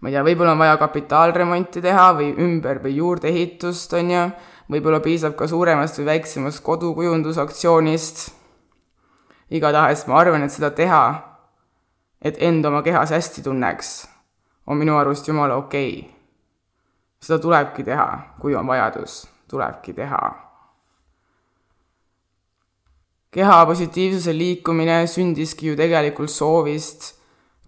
ma 0.00 0.08
ei 0.08 0.16
tea, 0.16 0.24
võib-olla 0.24 0.54
on 0.56 0.62
vaja 0.62 0.76
kapitaalremonti 0.80 1.82
teha 1.84 2.10
või 2.16 2.30
ümber- 2.40 2.82
või 2.84 2.94
juurdeehitust, 2.98 3.96
on 3.98 4.12
ju, 4.14 4.26
võib-olla 4.72 5.00
piisab 5.04 5.34
ka 5.36 5.48
suuremast 5.48 5.98
või 6.00 6.10
väiksemast 6.12 6.64
kodukujundusaktsioonist, 6.64 8.30
igatahes 9.50 10.06
ma 10.08 10.20
arvan, 10.20 10.46
et 10.46 10.54
seda 10.54 10.70
teha, 10.70 11.02
et 12.20 12.40
end 12.40 12.64
oma 12.68 12.82
kehas 12.86 13.12
hästi 13.12 13.44
tunneks 13.44 14.00
on 14.70 14.76
minu 14.76 14.96
arust 14.96 15.28
jumala 15.28 15.56
okei 15.56 15.98
okay.. 15.98 16.10
seda 17.22 17.38
tulebki 17.42 17.84
teha, 17.84 18.36
kui 18.40 18.54
on 18.54 18.66
vajadus, 18.66 19.24
tulebki 19.48 19.92
teha. 19.92 20.49
Keha 23.30 23.60
positiivsuse 23.66 24.34
liikumine 24.34 25.04
sündiski 25.06 25.70
ju 25.70 25.76
tegelikult 25.78 26.30
soovist 26.30 27.14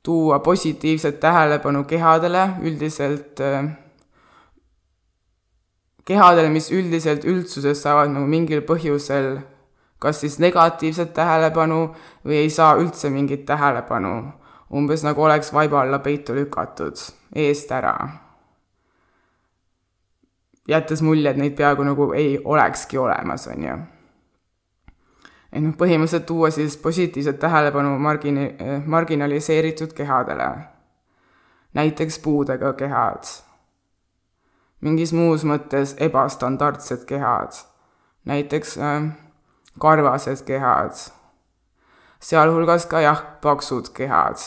tuua 0.02 0.40
positiivset 0.42 1.20
tähelepanu 1.20 1.84
kehadele, 1.84 2.48
üldiselt 2.62 3.40
äh, 3.40 3.70
kehadele, 6.04 6.50
mis 6.50 6.72
üldiselt 6.74 7.24
üldsuses 7.24 7.82
saavad 7.82 8.10
nagu 8.10 8.26
mingil 8.26 8.64
põhjusel 8.66 9.36
kas 10.02 10.20
siis 10.20 10.40
negatiivset 10.42 11.12
tähelepanu 11.14 11.92
või 12.26 12.40
ei 12.42 12.50
saa 12.50 12.74
üldse 12.80 13.10
mingit 13.10 13.44
tähelepanu 13.46 14.16
umbes 14.72 15.04
nagu 15.04 15.22
oleks 15.22 15.52
vaiba 15.52 15.82
alla 15.82 15.98
peitu 15.98 16.34
lükatud, 16.34 16.96
eest 17.34 17.72
ära. 17.72 17.94
jättes 20.68 21.02
mulje, 21.02 21.30
et 21.30 21.36
neid 21.36 21.56
peaaegu 21.58 21.84
nagu 21.84 22.12
ei 22.14 22.38
olekski 22.44 22.98
olemas, 22.98 23.46
on 23.50 23.64
ju. 23.66 23.78
Et 25.52 25.62
noh, 25.62 25.74
põhimõtteliselt 25.78 26.26
tuua 26.26 26.50
siis 26.50 26.76
positiivset 26.76 27.38
tähelepanu 27.40 27.98
margini-, 27.98 28.82
marginaliseeritud 28.86 29.92
kehadele. 29.92 30.50
näiteks 31.74 32.18
puudega 32.18 32.72
kehad. 32.72 33.24
mingis 34.80 35.12
muus 35.12 35.44
mõttes 35.44 35.96
ebastandardsed 35.98 37.04
kehad. 37.04 37.52
näiteks 38.24 38.78
äh, 38.78 39.12
karvased 39.78 40.44
kehad 40.46 40.94
sealhulgas 42.20 42.86
ka 42.86 43.00
jah, 43.00 43.22
paksud 43.40 43.88
kehad 43.94 44.38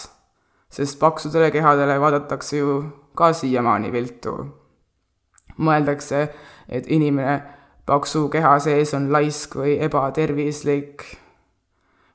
sest 0.75 0.99
paksudele 0.99 1.51
kehadele 1.51 1.99
vaadatakse 2.01 2.57
ju 2.57 2.83
ka 3.15 3.33
siiamaani 3.33 3.91
viltu. 3.91 4.35
mõeldakse, 5.57 6.29
et 6.67 6.87
inimene 6.91 7.35
paksu 7.85 8.29
keha 8.29 8.59
sees 8.59 8.93
on 8.93 9.11
laisk 9.13 9.55
või 9.55 9.77
ebatervislik 9.87 11.03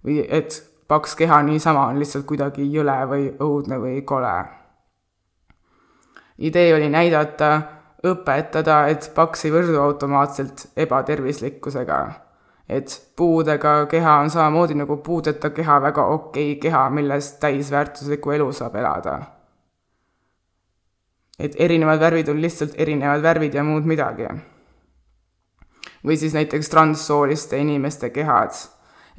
või 0.04 0.24
et 0.28 0.62
paks 0.88 1.14
keha 1.14 1.42
niisama 1.42 1.86
on 1.92 2.00
lihtsalt 2.02 2.26
kuidagi 2.26 2.66
jõle 2.72 2.96
või 3.10 3.28
õudne 3.40 3.78
või 3.78 4.02
kole. 4.02 4.38
idee 6.38 6.74
oli 6.74 6.88
näidata, 6.88 7.62
õpetada, 8.06 8.86
et 8.88 9.12
paks 9.14 9.44
ei 9.44 9.52
võrdu 9.52 9.78
automaatselt 9.82 10.66
ebatervislikkusega 10.76 12.00
et 12.70 12.92
puudega 13.16 13.86
keha 13.90 14.12
on 14.22 14.30
samamoodi 14.30 14.76
nagu 14.78 14.96
puudeta 14.96 15.50
keha 15.50 15.80
väga 15.82 16.04
okei 16.06 16.54
keha, 16.62 16.84
milles 16.90 17.32
täisväärtuslikku 17.42 18.30
elu 18.30 18.52
saab 18.52 18.76
elada. 18.82 19.18
et 21.38 21.54
erinevad 21.58 22.00
värvid 22.00 22.28
on 22.28 22.40
lihtsalt 22.42 22.74
erinevad 22.76 23.22
värvid 23.22 23.54
ja 23.54 23.64
muud 23.64 23.86
midagi. 23.88 24.26
Või 26.06 26.16
siis 26.16 26.34
näiteks 26.34 26.68
transsooliste 26.68 27.58
inimeste 27.58 28.10
kehad. 28.10 28.54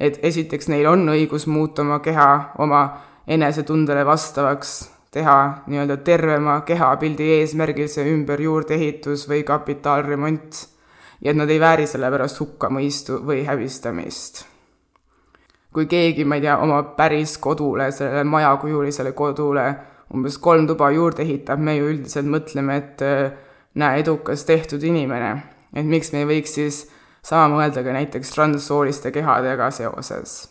et 0.00 0.18
esiteks 0.22 0.68
neil 0.68 0.86
on 0.86 1.08
õigus 1.08 1.46
muuta 1.46 1.82
oma 1.82 1.98
keha 1.98 2.54
oma 2.58 2.80
enesetundele 3.26 4.06
vastavaks, 4.06 4.90
teha 5.10 5.62
nii-öelda 5.66 5.96
tervema 5.96 6.60
kehapildi 6.66 7.28
eesmärgil 7.38 7.88
see 7.88 8.08
ümberjuurdeehitus 8.14 9.28
või 9.28 9.44
kapitaalremont 9.44 10.66
ja 11.20 11.30
et 11.30 11.36
nad 11.36 11.50
ei 11.50 11.60
vääri 11.60 11.86
selle 11.86 12.10
pärast 12.10 12.40
hukkamõistu 12.40 13.20
või 13.26 13.44
häbistamist. 13.46 14.46
kui 15.72 15.86
keegi, 15.86 16.24
ma 16.24 16.36
ei 16.36 16.40
tea, 16.44 16.58
oma 16.58 16.82
päris 16.82 17.38
kodule, 17.38 17.92
sellele 17.92 18.24
majakujulisele 18.24 19.12
kodule 19.12 19.66
umbes 20.12 20.36
kolm 20.38 20.66
tuba 20.68 20.90
juurde 20.92 21.24
ehitab, 21.24 21.60
me 21.60 21.76
ju 21.76 21.88
üldiselt 21.88 22.28
mõtleme, 22.28 22.76
et 22.82 23.04
äh, 23.06 23.32
näe, 23.80 24.02
edukas 24.02 24.44
tehtud 24.48 24.82
inimene. 24.84 25.32
Et 25.74 25.86
miks 25.86 26.12
me 26.12 26.22
ei 26.22 26.28
võiks 26.28 26.54
siis 26.58 26.84
sama 27.22 27.48
mõelda 27.56 27.84
ka 27.84 27.94
näiteks 27.94 28.34
transsooliste 28.34 29.12
kehadega 29.14 29.70
seoses. 29.70 30.48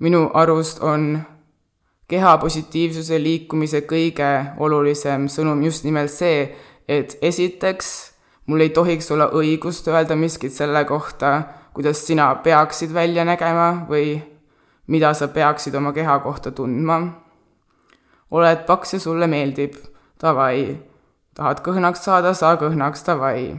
minu 0.00 0.30
arust 0.34 0.78
on 0.80 1.20
keha 2.08 2.38
positiivsuse 2.40 3.18
liikumise 3.20 3.82
kõige 3.84 4.30
olulisem 4.58 5.26
sõnum 5.28 5.60
just 5.62 5.84
nimelt 5.84 6.10
see, 6.10 6.46
et 6.88 7.18
esiteks 7.20 7.90
mul 8.50 8.64
ei 8.64 8.72
tohiks 8.74 9.10
olla 9.14 9.28
õigust 9.36 9.86
öelda 9.92 10.16
miskit 10.18 10.52
selle 10.52 10.82
kohta, 10.84 11.42
kuidas 11.76 12.02
sina 12.06 12.32
peaksid 12.42 12.94
välja 12.94 13.24
nägema 13.24 13.86
või 13.88 14.16
mida 14.90 15.12
sa 15.14 15.28
peaksid 15.30 15.74
oma 15.78 15.92
keha 15.94 16.18
kohta 16.24 16.50
tundma. 16.50 17.00
oled 18.30 18.66
paks 18.66 18.94
ja 18.94 19.00
sulle 19.00 19.26
meeldib, 19.26 19.74
davai. 20.22 20.89
Tahad 21.40 21.62
kõhnaks 21.64 22.02
saada, 22.04 22.34
saa 22.36 22.58
kõhnaks, 22.60 23.00
davai. 23.06 23.54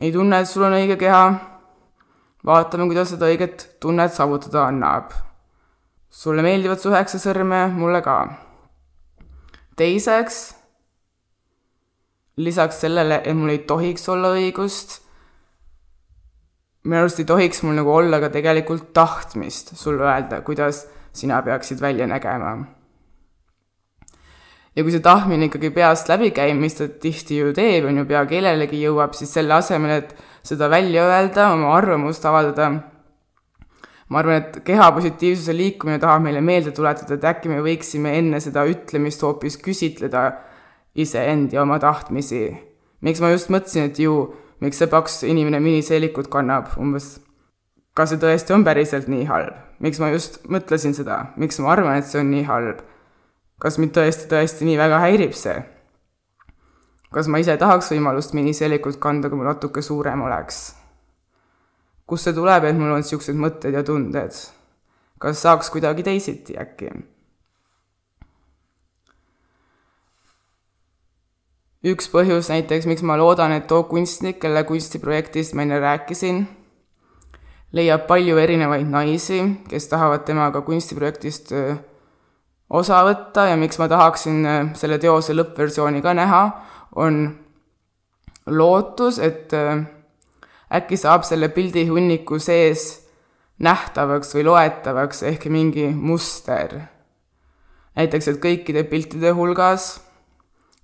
ei 0.00 0.12
tunne, 0.12 0.38
et 0.40 0.48
sul 0.48 0.64
on 0.64 0.72
õige 0.72 0.96
keha, 0.96 1.24
vaatame, 2.48 2.86
kuidas 2.88 3.12
seda 3.12 3.28
õiget 3.28 3.66
tunnet 3.84 4.14
saavutada 4.14 4.64
annab. 4.70 5.12
sulle 6.08 6.42
meeldivad 6.44 6.80
su 6.80 6.88
üheksa 6.88 7.20
sõrme, 7.20 7.66
mulle 7.76 8.00
ka. 8.00 8.16
teiseks, 9.76 10.40
lisaks 12.36 12.80
sellele, 12.80 13.20
et 13.24 13.36
mul 13.36 13.58
ei 13.58 13.60
tohiks 13.68 14.08
olla 14.08 14.32
õigust, 14.32 15.02
minu 16.84 17.02
arust 17.02 17.20
ei 17.20 17.28
tohiks 17.28 17.60
mul 17.62 17.76
nagu 17.76 17.92
olla 17.92 18.24
ka 18.24 18.32
tegelikult 18.32 18.94
tahtmist 18.96 19.76
sulle 19.76 20.08
öelda, 20.08 20.40
kuidas 20.40 20.86
sina 21.12 21.42
peaksid 21.44 21.80
välja 21.80 22.08
nägema. 22.08 22.56
Ja 24.76 24.84
kui 24.84 24.92
see 24.94 25.04
tahtmine 25.04 25.48
ikkagi 25.48 25.70
peast 25.74 26.08
läbi 26.08 26.30
käib, 26.34 26.56
mis 26.60 26.78
ta 26.78 26.88
tihti 26.88 27.40
ju 27.40 27.52
teeb, 27.56 27.88
on 27.88 28.00
ju, 28.00 28.06
pea 28.08 28.22
kellelegi 28.28 28.80
jõuab, 28.84 29.16
siis 29.16 29.32
selle 29.34 29.56
asemel, 29.58 29.98
et 30.00 30.14
seda 30.46 30.70
välja 30.72 31.04
öelda, 31.08 31.50
oma 31.52 31.74
arvamust 31.76 32.24
avaldada, 32.28 32.70
ma 34.08 34.22
arvan, 34.22 34.40
et 34.42 34.60
keha 34.66 34.90
positiivsuse 34.96 35.56
liikumine 35.56 36.00
tahab 36.02 36.24
meile 36.24 36.40
meelde 36.44 36.72
tuletada, 36.76 37.18
et 37.18 37.26
äkki 37.32 37.52
me 37.52 37.60
võiksime 37.64 38.14
enne 38.18 38.40
seda 38.44 38.64
ütlemist 38.68 39.24
hoopis 39.24 39.58
küsitleda 39.60 40.30
iseend 40.94 41.52
ja 41.52 41.62
oma 41.64 41.78
tahtmisi. 41.80 42.46
miks 43.02 43.20
ma 43.20 43.32
just 43.32 43.50
mõtlesin, 43.50 43.90
et 43.90 43.98
ju, 43.98 44.32
miks 44.60 44.78
see 44.78 44.88
paks 44.88 45.22
inimene 45.26 45.60
miniseelikut 45.60 46.28
kannab, 46.32 46.72
umbes 46.78 47.16
kas 47.96 48.12
see 48.12 48.20
tõesti 48.20 48.54
on 48.56 48.64
päriselt 48.64 49.08
nii 49.10 49.26
halb? 49.28 49.58
miks 49.82 49.98
ma 50.00 50.12
just 50.12 50.40
mõtlesin 50.48 50.94
seda, 50.96 51.32
miks 51.36 51.58
ma 51.60 51.72
arvan, 51.74 51.98
et 51.98 52.08
see 52.08 52.20
on 52.22 52.30
nii 52.32 52.44
halb? 52.48 52.80
Kas 53.62 53.78
mind 53.78 53.94
tõesti, 53.94 54.26
tõesti 54.30 54.66
nii 54.66 54.78
väga 54.80 54.98
häirib 55.04 55.36
see? 55.38 55.60
kas 57.12 57.28
ma 57.28 57.38
ise 57.42 57.54
tahaks 57.60 57.92
võimalust 57.92 58.34
miniseelikut 58.34 58.96
kanda, 58.98 59.28
kui 59.28 59.38
mul 59.38 59.50
natuke 59.50 59.84
suurem 59.84 60.24
oleks? 60.26 60.64
kust 62.06 62.26
see 62.26 62.34
tuleb, 62.36 62.66
et 62.66 62.76
mul 62.78 62.96
on 62.96 63.02
niisugused 63.04 63.38
mõtted 63.38 63.78
ja 63.78 63.84
tunded? 63.86 64.34
kas 65.22 65.42
saaks 65.46 65.70
kuidagi 65.70 66.02
teisiti 66.06 66.58
äkki? 66.58 66.90
üks 71.92 72.10
põhjus 72.10 72.50
näiteks, 72.50 72.86
miks 72.90 73.06
ma 73.06 73.18
loodan, 73.18 73.54
et 73.54 73.68
too 73.70 73.84
kunstnik, 73.90 74.40
kelle 74.42 74.64
kunstiprojektist 74.66 75.54
ma 75.54 75.66
enne 75.66 75.78
rääkisin, 75.82 76.44
leiab 77.74 78.06
palju 78.10 78.38
erinevaid 78.38 78.90
naisi, 78.90 79.40
kes 79.70 79.88
tahavad 79.90 80.26
temaga 80.26 80.62
kunstiprojektist 80.66 81.54
osa 82.72 83.02
võtta 83.04 83.46
ja 83.50 83.56
miks 83.60 83.78
ma 83.80 83.88
tahaksin 83.90 84.46
selle 84.78 84.98
teose 85.02 85.36
lõppversiooni 85.36 86.00
ka 86.04 86.14
näha, 86.16 86.42
on 86.96 87.24
lootus, 88.46 89.18
et 89.20 89.52
äkki 90.72 90.96
saab 90.96 91.26
selle 91.28 91.50
pildihunniku 91.52 92.38
sees 92.40 93.02
nähtavaks 93.62 94.32
või 94.36 94.46
loetavaks 94.48 95.22
ehk 95.28 95.46
mingi 95.52 95.90
muster. 95.92 96.80
näiteks, 97.96 98.28
et 98.28 98.40
kõikide 98.40 98.84
piltide 98.88 99.34
hulgas, 99.36 100.00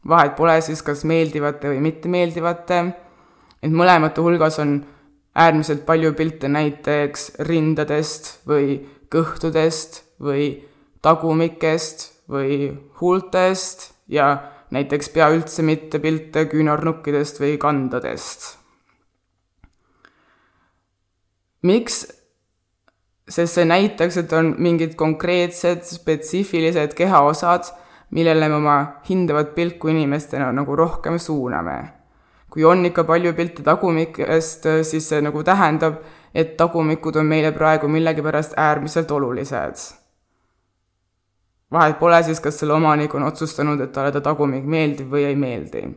vahet 0.09 0.37
pole 0.37 0.61
siis 0.61 0.83
kas 0.85 1.05
meeldivate 1.09 1.73
või 1.73 1.81
mittemeeldivate, 1.81 2.83
et 3.63 3.73
mõlemate 3.73 4.21
hulgas 4.21 4.59
on 4.61 4.83
äärmiselt 5.39 5.87
palju 5.87 6.13
pilte 6.19 6.49
näiteks 6.53 7.31
rindadest 7.49 8.47
või 8.47 8.77
kõhtudest 9.09 10.03
või 10.21 10.51
tagumikest 11.03 12.07
või 12.31 12.69
huultest 13.01 13.91
ja 14.09 14.29
näiteks 14.71 15.11
pea 15.15 15.31
üldse 15.33 15.65
mitte 15.65 15.99
pilte 15.99 16.47
küünarnukkidest 16.51 17.41
või 17.41 17.59
kandadest. 17.59 18.55
miks? 21.63 22.07
sest 23.29 23.59
see 23.59 23.65
näitaks, 23.69 24.17
et 24.17 24.33
on 24.33 24.55
mingid 24.57 24.95
konkreetsed 24.97 25.85
spetsiifilised 25.85 26.95
kehaosad, 26.97 27.69
millele 28.11 28.49
me 28.49 28.57
oma 28.57 28.77
hindavat 29.09 29.55
pilku 29.55 29.93
inimestena 29.93 30.49
nagu 30.53 30.77
rohkem 30.77 31.19
suuname 31.21 31.99
kui 32.51 32.65
on 32.65 32.87
ikka 32.89 33.05
palju 33.05 33.35
pilte 33.37 33.63
tagumikest, 33.63 34.67
siis 34.83 35.09
see 35.11 35.21
nagu 35.25 35.43
tähendab, 35.45 36.01
et 36.35 36.57
tagumikud 36.57 37.17
on 37.21 37.29
meile 37.29 37.53
praegu 37.53 37.89
millegipärast 37.93 38.57
äärmiselt 38.57 39.11
olulised. 39.11 39.85
Vahet 41.73 41.99
pole 41.99 42.23
siis, 42.23 42.41
kas 42.41 42.59
selle 42.61 42.75
omanik 42.75 43.15
on 43.15 43.27
otsustanud, 43.29 43.81
et 43.81 43.93
talle 43.93 44.13
ta 44.13 44.23
tagumik 44.25 44.65
meeldib 44.65 45.11
või 45.13 45.25
ei 45.29 45.37
meeldi. 45.37 45.89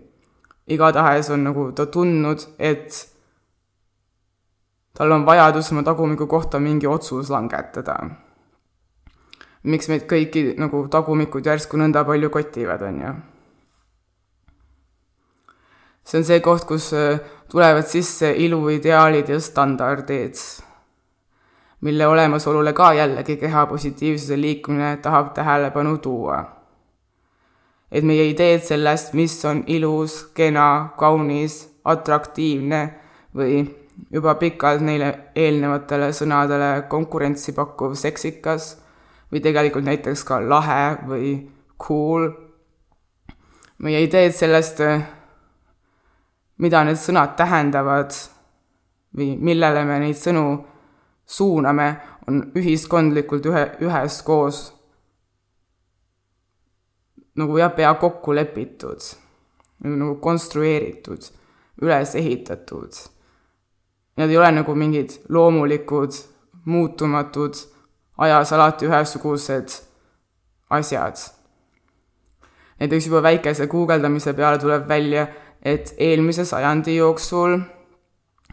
igatahes 0.68 1.30
on 1.30 1.44
nagu 1.44 1.72
ta 1.76 1.86
tundnud, 1.86 2.44
et 2.60 3.08
tal 4.94 5.12
on 5.12 5.26
vajadus 5.26 5.72
oma 5.72 5.84
tagumiku 5.84 6.28
kohta 6.28 6.60
mingi 6.60 6.88
otsus 6.88 7.30
langetada. 7.30 7.98
miks 9.64 9.90
meid 9.90 10.08
kõiki 10.10 10.56
nagu 10.58 10.88
tagumikud 10.88 11.46
järsku 11.46 11.78
nõnda 11.78 12.06
palju 12.06 12.30
kotivad, 12.30 12.82
on 12.82 13.02
ju 13.02 13.14
see 16.04 16.18
on 16.18 16.26
see 16.26 16.40
koht, 16.40 16.66
kus 16.66 16.92
äh, 16.94 17.20
tulevad 17.52 17.88
sisse 17.88 18.34
iluideaalid 18.34 19.30
ja 19.30 19.40
standardid, 19.40 20.36
mille 21.82 22.08
olemasolule 22.08 22.74
ka 22.74 22.94
jällegi 22.94 23.38
keha 23.38 23.66
positiivsuse 23.66 24.42
liikumine 24.42 24.98
tahab 24.98 25.34
tähelepanu 25.34 25.98
tuua. 25.98 26.44
et 27.92 28.04
meie 28.04 28.26
ideed 28.30 28.62
sellest, 28.64 29.14
mis 29.14 29.46
on 29.46 29.64
ilus, 29.68 30.24
kena, 30.34 30.90
kaunis, 30.98 31.80
atraktiivne 31.86 32.94
või 33.36 33.66
juba 34.12 34.36
pikalt 34.36 34.82
neile 34.82 35.10
eelnevatele 35.36 36.12
sõnadele 36.16 36.70
konkurentsi 36.90 37.52
pakkuv 37.52 37.98
seksikas 38.00 38.78
või 39.32 39.42
tegelikult 39.44 39.84
näiteks 39.84 40.24
ka 40.24 40.40
lahe 40.40 40.98
või 41.08 41.34
cool. 41.88 42.30
meie 43.78 44.04
ideed 44.04 44.32
sellest 44.32 44.80
mida 46.62 46.84
need 46.86 47.00
sõnad 47.02 47.34
tähendavad 47.38 48.14
või 49.18 49.34
millele 49.42 49.84
me 49.86 49.98
neid 50.04 50.20
sõnu 50.20 50.46
suuname, 51.32 51.88
on 52.28 52.44
ühiskondlikult 52.60 53.46
ühe, 53.50 53.64
üheskoos 53.86 54.62
nagu 57.40 57.58
jah, 57.58 57.72
pea 57.76 57.94
kokku 58.00 58.36
lepitud, 58.36 59.02
nagu 59.88 60.16
konstrueeritud, 60.24 61.24
üles 61.82 62.16
ehitatud. 62.20 63.00
Nad 64.20 64.30
ei 64.30 64.38
ole 64.38 64.52
nagu 64.52 64.76
mingid 64.76 65.16
loomulikud, 65.32 66.18
muutumatud, 66.66 67.56
ajas 68.22 68.52
alati 68.54 68.90
ühesugused 68.90 69.78
asjad. 70.70 71.18
näiteks 72.80 73.08
juba 73.08 73.22
väikese 73.24 73.68
guugeldamise 73.68 74.34
peale 74.34 74.58
tuleb 74.58 74.88
välja, 74.90 75.28
et 75.62 75.94
eelmise 75.98 76.46
sajandi 76.46 76.96
jooksul 76.96 77.60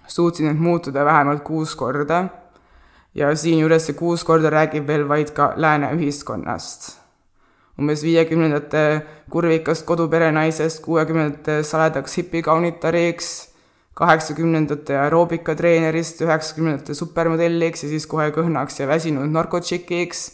suutsid 0.06 0.46
need 0.46 0.60
muutuda 0.60 1.04
vähemalt 1.04 1.42
kuus 1.44 1.74
korda 1.76 2.28
ja 3.14 3.30
siinjuures 3.36 3.88
see 3.88 3.96
kuus 3.98 4.24
korda 4.24 4.50
räägib 4.52 4.86
veel 4.86 5.06
vaid 5.08 5.32
ka 5.36 5.52
lääne 5.56 5.92
ühiskonnast. 5.96 6.96
umbes 7.78 8.02
viiekümnendate 8.02 9.06
kurvikast 9.30 9.84
koduperenaisest, 9.86 10.82
kuuekümnendate 10.82 11.62
saledaks 11.62 12.16
hipikaunitariks, 12.18 13.28
kaheksakümnendate 13.94 14.98
aeroobikatreenerist, 14.98 16.22
üheksakümnendate 16.26 16.94
supermodelliks 16.94 17.84
ja 17.84 17.88
siis 17.88 18.06
kohe 18.06 18.30
kõhnaks 18.34 18.80
ja 18.80 18.88
väsinud 18.90 19.30
narkotšikiks 19.30 20.24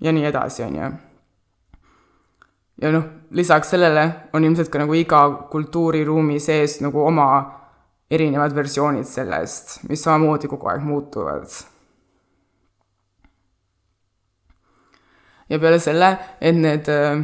ja 0.00 0.12
nii 0.12 0.26
edasi, 0.26 0.62
on 0.66 0.80
ju 0.80 0.90
ja 2.82 2.92
noh, 2.92 3.04
lisaks 3.30 3.70
sellele 3.72 4.06
on 4.32 4.44
ilmselt 4.44 4.70
ka 4.72 4.82
nagu 4.82 4.96
iga 4.96 5.22
kultuuriruumi 5.52 6.40
sees 6.42 6.80
nagu 6.84 7.06
oma 7.06 7.28
erinevad 8.10 8.54
versioonid 8.54 9.08
sellest, 9.08 9.80
mis 9.88 10.02
samamoodi 10.04 10.50
kogu 10.50 10.68
aeg 10.70 10.84
muutuvad. 10.86 11.48
Ja 15.48 15.58
peale 15.58 15.78
selle, 15.82 16.10
et 16.40 16.56
need 16.56 16.88
äh, 16.90 17.22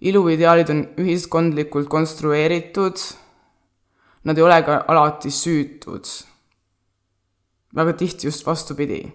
iluideaalid 0.00 0.72
on 0.72 0.82
ühiskondlikult 1.02 1.88
konstrueeritud, 1.92 3.02
nad 4.24 4.38
ei 4.38 4.44
ole 4.44 4.60
ka 4.64 4.84
alati 4.88 5.30
süütud. 5.30 6.04
väga 7.76 7.92
tihti 7.92 8.26
just 8.26 8.46
vastupidi. 8.46 9.12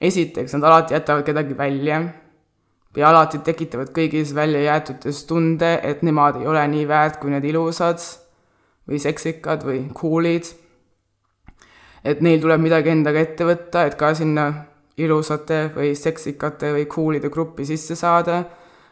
esiteks, 0.00 0.54
nad 0.54 0.62
alati 0.62 0.94
jätavad 0.94 1.24
kedagi 1.24 1.58
välja 1.58 2.02
ja 2.96 3.08
alati 3.08 3.38
tekitavad 3.38 3.90
kõigis 3.94 4.34
väljajäetutes 4.34 5.24
tunde, 5.26 5.80
et 5.82 6.02
nemad 6.02 6.40
ei 6.40 6.46
ole 6.46 6.64
nii 6.68 6.88
väärt 6.88 7.20
kui 7.20 7.30
need 7.30 7.44
ilusad 7.44 8.00
või 8.88 8.98
seksikad 9.02 9.66
või 9.66 9.84
cool'id. 9.94 10.54
et 12.04 12.20
neil 12.20 12.40
tuleb 12.40 12.60
midagi 12.60 12.90
endaga 12.90 13.20
ette 13.20 13.44
võtta, 13.44 13.86
et 13.86 13.94
ka 13.98 14.14
sinna 14.14 14.48
ilusate 14.98 15.60
või 15.74 15.94
seksikate 15.96 16.72
või 16.74 16.86
cool'ide 16.90 17.30
gruppi 17.30 17.66
sisse 17.68 17.96
saada, 17.98 18.42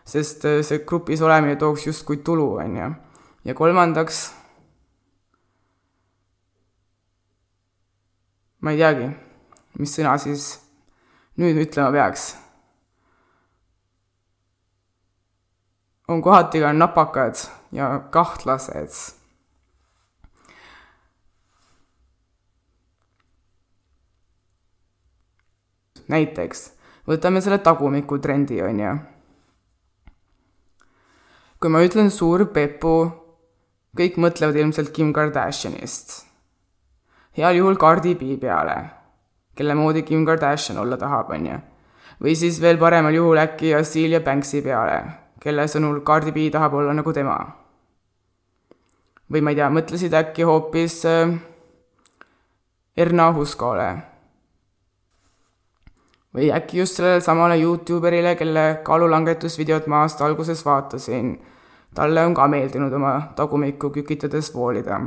sest 0.07 0.47
äh, 0.47 0.63
see 0.67 0.85
grupis 0.87 1.23
olemine 1.23 1.59
tooks 1.61 1.87
justkui 1.89 2.23
tulu, 2.25 2.55
on 2.63 2.77
ju. 2.77 2.91
ja 3.45 3.55
kolmandaks, 3.55 4.23
ma 8.61 8.75
ei 8.75 8.81
teagi, 8.81 9.11
mis 9.79 9.95
sõna 9.99 10.17
siis 10.19 10.49
nüüd 11.39 11.59
ütlema 11.67 11.93
peaks. 11.95 12.35
on 16.09 16.21
kohati 16.23 16.61
ka 16.63 16.73
napakad 16.73 17.35
ja 17.75 17.89
kahtlased 18.15 18.95
näiteks 26.09 26.77
võtame 27.07 27.41
selle 27.43 27.59
tagumiku 27.63 28.19
trendi, 28.19 28.61
on 28.63 28.81
ju. 28.81 28.95
kui 31.61 31.73
ma 31.73 31.81
ütlen 31.83 32.11
suur 32.13 32.45
pepu, 32.53 32.97
kõik 33.97 34.19
mõtlevad 34.21 34.59
ilmselt 34.61 34.93
Kim 34.93 35.13
Kardashianist. 35.13 36.25
heal 37.37 37.57
juhul 37.57 37.77
Cardi 37.77 38.15
B 38.15 38.41
peale, 38.41 38.77
kelle 39.55 39.75
moodi 39.75 40.03
Kim 40.03 40.27
Kardashian 40.27 40.79
olla 40.79 40.97
tahab, 40.97 41.31
on 41.31 41.47
ju. 41.47 41.61
või 42.23 42.35
siis 42.35 42.61
veel 42.61 42.79
paremal 42.79 43.15
juhul 43.15 43.39
äkki 43.39 43.75
Azealia 43.75 44.21
Banksi 44.21 44.63
peale, 44.63 45.01
kelle 45.41 45.69
sõnul 45.69 46.03
Cardi 46.03 46.33
B 46.33 46.51
tahab 46.53 46.75
olla 46.75 46.93
nagu 46.93 47.13
tema. 47.13 47.39
või 49.31 49.41
ma 49.43 49.51
ei 49.51 49.57
tea, 49.57 49.71
mõtlesid 49.71 50.15
äkki 50.15 50.43
hoopis 50.43 51.05
äh, 51.05 51.39
Erna 52.97 53.33
Huskole 53.33 54.16
või 56.37 56.53
äkki 56.53 56.79
just 56.79 56.97
sellele 56.97 57.21
samale 57.21 57.57
Youtuberile, 57.57 58.35
kelle 58.37 58.81
kaalulangetusvideot 58.85 59.87
ma 59.87 60.03
aasta 60.05 60.27
alguses 60.27 60.65
vaatasin. 60.65 61.39
talle 61.95 62.25
on 62.27 62.35
ka 62.35 62.49
meeldinud 62.49 62.93
oma 62.93 63.33
tagumikku 63.37 63.91
kükitades 63.91 64.55
voolida. 64.55 65.01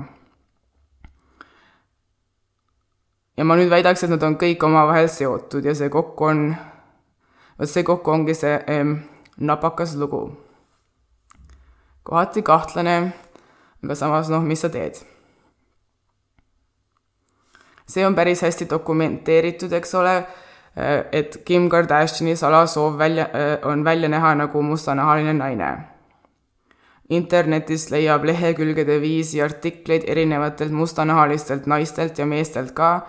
ja 3.37 3.45
ma 3.45 3.55
nüüd 3.55 3.69
väidaks, 3.69 4.03
et 4.03 4.09
nad 4.09 4.23
on 4.23 4.35
kõik 4.37 4.63
omavahel 4.63 5.07
seotud 5.07 5.65
ja 5.65 5.75
see 5.75 5.89
kokku 5.89 6.25
on, 6.25 6.55
vot 7.59 7.69
see 7.69 7.83
kokku 7.83 8.11
ongi 8.11 8.33
see 8.33 8.59
em, 8.67 8.97
napakas 9.37 9.95
lugu. 9.95 10.31
kohati 12.03 12.41
kahtlane, 12.41 13.13
aga 13.83 13.95
samas 13.95 14.29
noh, 14.29 14.41
mis 14.41 14.61
sa 14.61 14.69
teed 14.69 14.97
see 17.89 18.05
on 18.05 18.15
päris 18.15 18.41
hästi 18.41 18.69
dokumenteeritud, 18.69 19.73
eks 19.73 19.95
ole 19.95 20.23
et 21.11 21.37
Kim 21.45 21.69
Kardashini 21.69 22.35
salasoov 22.35 22.97
välja, 22.97 23.25
äh, 23.33 23.57
on 23.63 23.83
välja 23.83 24.09
näha 24.09 24.35
nagu 24.35 24.61
mustanahaline 24.61 25.33
naine. 25.33 25.77
internetis 27.09 27.89
leiab 27.89 28.23
lehekülgede 28.23 29.01
viisi 29.01 29.41
artikleid 29.41 30.03
erinevatelt 30.07 30.71
mustanahalistelt 30.71 31.65
naistelt 31.65 32.19
ja 32.19 32.25
meestelt 32.25 32.71
ka, 32.71 33.01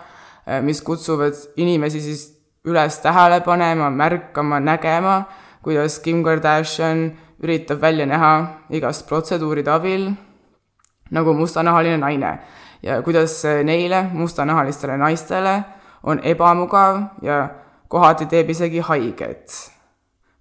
äh, 0.49 0.63
mis 0.63 0.81
kutsuvad 0.83 1.35
inimesi 1.57 2.01
siis 2.01 2.23
üles 2.65 2.99
tähele 3.03 3.41
panema, 3.41 3.91
märkama, 3.91 4.61
nägema, 4.61 5.25
kuidas 5.63 5.99
Kim 5.99 6.25
Kardashian 6.25 7.11
üritab 7.43 7.81
välja 7.81 8.07
näha 8.07 8.33
igast 8.71 9.09
protseduuride 9.09 9.71
abil 9.71 10.11
nagu 11.11 11.35
mustanahaline 11.35 11.97
naine 11.97 12.39
ja 12.83 13.03
kuidas 13.03 13.43
neile, 13.65 14.07
mustanahalistele 14.13 14.97
naistele, 14.97 15.63
on 16.03 16.21
ebamugav 16.23 17.03
ja 17.23 17.49
kohati 17.89 18.27
teeb 18.27 18.51
isegi 18.51 18.79
haiget. 18.79 19.73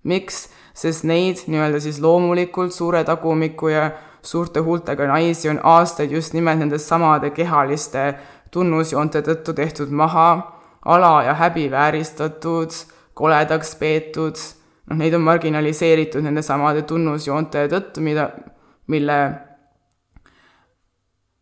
miks? 0.04 0.50
sest 0.80 1.04
neid 1.04 1.42
nii-öelda 1.52 1.80
siis 1.84 1.98
loomulikult 2.00 2.72
suure 2.72 3.04
tagumiku 3.04 3.68
ja 3.68 3.90
suurte 4.22 4.60
huultega 4.60 5.08
naisi 5.08 5.50
on 5.50 5.60
aastaid 5.64 6.12
just 6.12 6.34
nimelt 6.34 6.60
nende 6.60 6.78
samade 6.80 7.30
kehaliste 7.36 8.14
tunnusjoonte 8.52 9.22
tõttu 9.22 9.54
tehtud 9.54 9.92
maha, 9.92 10.30
ala 10.86 11.24
ja 11.24 11.34
häbivääristatud, 11.34 12.72
koledaks 13.14 13.76
peetud, 13.76 14.40
noh, 14.90 14.98
neid 14.98 15.14
on 15.14 15.26
marginaliseeritud 15.28 16.24
nende 16.26 16.42
samade 16.46 16.86
tunnusjoonte 16.88 17.68
tõttu, 17.74 18.04
mida, 18.06 18.30
mille, 18.88 19.20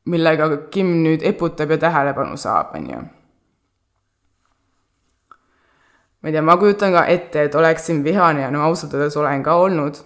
millega 0.05 0.49
Kim 0.73 0.97
nüüd 1.05 1.23
eputab 1.23 1.75
ja 1.75 1.79
tähelepanu 1.87 2.37
saab, 2.37 2.75
on 2.75 2.89
ju 2.89 3.03
ma 6.21 6.29
ei 6.29 6.33
tea, 6.33 6.41
ma 6.41 6.57
kujutan 6.57 6.93
ka 6.95 7.05
ette, 7.11 7.47
et 7.47 7.55
oleksin 7.55 8.03
vihane 8.05 8.41
ja 8.45 8.51
no 8.51 8.63
ausalt 8.65 8.93
öeldes 8.97 9.17
olen 9.17 9.43
ka 9.45 9.55
olnud, 9.61 9.99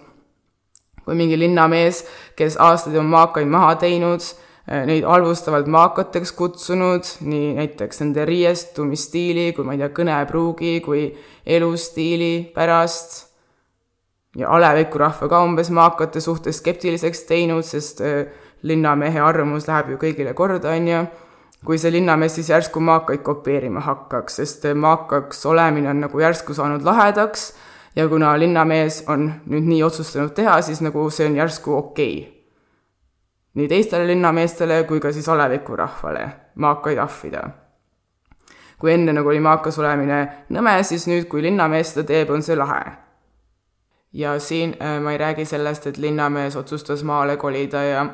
kui 1.04 1.16
mingi 1.18 1.38
linnamees, 1.38 2.04
kes 2.38 2.58
aastaid 2.62 2.96
on 3.00 3.08
maakaid 3.10 3.48
maha 3.50 3.74
teinud, 3.80 4.22
eh, 4.68 4.84
neid 4.86 5.06
halvustavalt 5.08 5.66
maakateks 5.72 6.34
kutsunud, 6.38 7.08
nii 7.26 7.54
näiteks 7.58 8.04
nende 8.04 8.26
riiestumisstiili 8.28 9.50
kui 9.56 9.66
ma 9.66 9.76
ei 9.76 9.82
tea, 9.82 9.90
kõnepruugi 9.96 10.78
kui 10.84 11.08
elustiili 11.46 12.52
pärast 12.54 13.32
ja 14.36 14.52
aleviku 14.52 15.00
rahva 15.02 15.28
ka 15.28 15.42
umbes 15.44 15.72
maakate 15.74 16.20
suhtes 16.20 16.60
skeptiliseks 16.62 17.26
teinud, 17.28 17.66
sest 17.66 18.00
eh, 18.04 18.24
linnamehe 18.62 19.20
arvamus 19.20 19.66
läheb 19.68 19.94
ju 19.94 20.00
kõigile 20.04 20.36
korda, 20.38 20.76
on 20.76 20.88
ju 20.88 21.02
kui 21.64 21.78
see 21.78 21.92
linnamees 21.94 22.34
siis 22.34 22.50
järsku 22.50 22.80
maakaid 22.80 23.22
kopeerima 23.22 23.80
hakkaks, 23.80 24.36
sest 24.40 24.66
maakaks 24.74 25.46
olemine 25.46 25.90
on 25.90 26.00
nagu 26.06 26.20
järsku 26.20 26.54
saanud 26.54 26.82
lahedaks 26.84 27.52
ja 27.96 28.08
kuna 28.08 28.38
linnamees 28.38 29.04
on 29.08 29.28
nüüd 29.46 29.66
nii 29.68 29.82
otsustanud 29.82 30.34
teha, 30.34 30.60
siis 30.62 30.80
nagu 30.82 31.08
see 31.10 31.26
on 31.30 31.36
järsku 31.36 31.74
okei 31.76 32.14
okay.. 32.18 32.38
nii 33.54 33.68
teistele 33.68 34.06
linnameestele 34.06 34.82
kui 34.88 35.00
ka 35.00 35.12
siis 35.12 35.28
aleviku 35.28 35.76
rahvale 35.76 36.28
maakaid 36.54 36.98
ahvida. 36.98 37.50
kui 38.78 38.92
enne 38.92 39.12
nagu 39.12 39.28
oli 39.28 39.40
maakas 39.40 39.78
olemine 39.78 40.46
nõme, 40.50 40.74
siis 40.82 41.06
nüüd, 41.06 41.28
kui 41.30 41.42
linnamees 41.42 41.94
seda 41.94 42.06
teeb, 42.08 42.30
on 42.30 42.42
see 42.42 42.56
lahe. 42.56 42.82
ja 44.12 44.38
siin 44.38 44.76
äh, 44.82 44.98
ma 45.00 45.12
ei 45.12 45.18
räägi 45.18 45.44
sellest, 45.44 45.86
et 45.86 45.98
linnamees 45.98 46.56
otsustas 46.56 47.02
maale 47.02 47.36
kolida 47.36 47.82
ja 47.82 48.06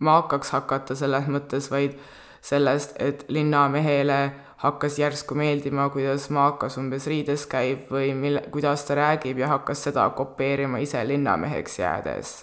maakaks 0.00 0.50
hakata 0.50 0.94
selles 0.94 1.26
mõttes, 1.28 1.70
vaid 1.70 1.96
sellest, 2.40 2.96
et 2.98 3.24
linnamehele 3.28 4.20
hakkas 4.60 4.98
järsku 4.98 5.34
meeldima, 5.34 5.88
kuidas 5.88 6.28
maakas 6.30 6.76
umbes 6.80 7.06
riides 7.08 7.46
käib 7.48 7.88
või 7.92 8.12
mille, 8.14 8.42
kuidas 8.52 8.84
ta 8.84 8.96
räägib 8.98 9.38
ja 9.40 9.48
hakkas 9.54 9.86
seda 9.88 10.04
kopeerima 10.16 10.78
ise 10.84 11.00
linnameheks 11.08 11.78
jäädes. 11.78 12.34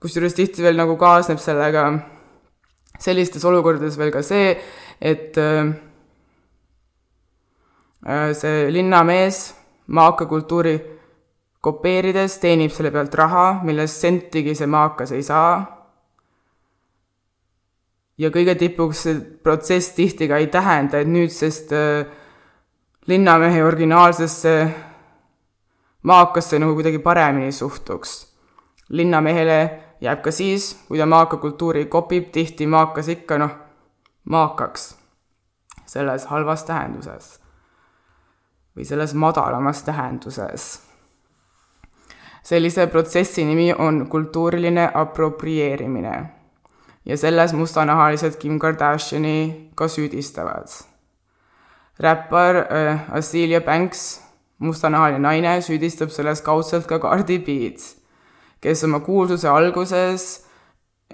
kusjuures 0.00 0.34
tihti 0.34 0.62
veel 0.62 0.76
nagu 0.76 0.96
kaasneb 0.96 1.38
sellega 1.38 1.84
sellistes 2.98 3.44
olukordades 3.44 3.98
veel 3.98 4.10
ka 4.10 4.22
see, 4.22 4.56
et 5.00 5.38
äh, 5.38 5.74
see 8.32 8.70
linnamees 8.72 9.54
maakakultuuri 9.86 10.78
kopeerides 11.60 12.38
teenib 12.40 12.72
selle 12.72 12.90
pealt 12.90 13.14
raha, 13.14 13.60
millest 13.62 14.00
sentigi 14.00 14.54
see 14.54 14.66
maakas 14.66 15.12
ei 15.12 15.22
saa 15.22 15.79
ja 18.20 18.28
kõige 18.32 18.54
tipuks 18.58 19.04
see 19.06 19.20
protsess 19.44 19.94
tihti 19.96 20.28
ka 20.28 20.40
ei 20.40 20.50
tähenda, 20.52 21.00
et 21.00 21.08
nüüdsest 21.08 21.72
äh, 21.72 22.04
linnamehe 23.08 23.62
originaalsesse 23.64 24.54
maakasse 26.02 26.58
nagu 26.60 26.76
kuidagi 26.76 26.98
paremini 26.98 27.52
suhtuks. 27.52 28.26
linnamehele 28.88 29.58
jääb 30.00 30.22
ka 30.22 30.30
siis, 30.30 30.72
kui 30.88 30.98
ta 30.98 31.06
maakakultuuri 31.06 31.86
kopib, 31.86 32.32
tihti 32.32 32.66
maakas 32.66 33.08
ikka 33.08 33.38
noh, 33.38 33.52
maakaks 34.24 34.96
selles 35.86 36.26
halvas 36.26 36.64
tähenduses 36.64 37.38
või 38.76 38.84
selles 38.84 39.14
madalamas 39.14 39.82
tähenduses. 39.82 40.80
sellise 42.42 42.86
protsessi 42.86 43.44
nimi 43.44 43.72
on 43.72 44.06
kultuuriline 44.08 44.90
aproprieerimine 44.94 46.39
ja 47.04 47.16
selles 47.16 47.52
mustanahalised 47.52 48.38
Kim 48.38 48.58
Kardashini 48.58 49.70
ka 49.74 49.88
süüdistavad. 49.88 50.68
räppar 52.00 52.56
äh, 52.56 53.12
Azealia 53.12 53.60
Banks, 53.60 54.20
mustanahaline 54.58 55.18
naine, 55.18 55.62
süüdistab 55.62 56.08
selles 56.10 56.40
kaudselt 56.40 56.86
ka 56.86 56.98
Cardi 56.98 57.38
B-d, 57.38 57.80
kes 58.60 58.84
oma 58.84 59.00
kuulsuse 59.00 59.48
alguses 59.48 60.46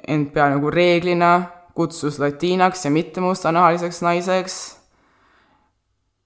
end 0.06 0.30
pea 0.34 0.48
nagu 0.50 0.70
reeglina 0.70 1.50
kutsus 1.74 2.18
latiinaks 2.18 2.84
ja 2.84 2.90
mitte 2.90 3.20
mustanahaliseks 3.20 4.02
naiseks, 4.02 4.76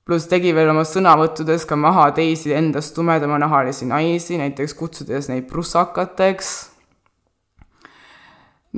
pluss 0.04 0.28
tegi 0.28 0.52
veel 0.54 0.70
oma 0.70 0.84
sõnavõttudes 0.84 1.64
ka 1.66 1.76
maha 1.76 2.10
teisi 2.12 2.52
endast 2.52 2.94
tumedamanahalisi 2.94 3.88
naisi, 3.88 4.38
näiteks 4.38 4.74
kutsudes 4.74 5.28
neid 5.32 5.48
prussakateks 5.48 6.69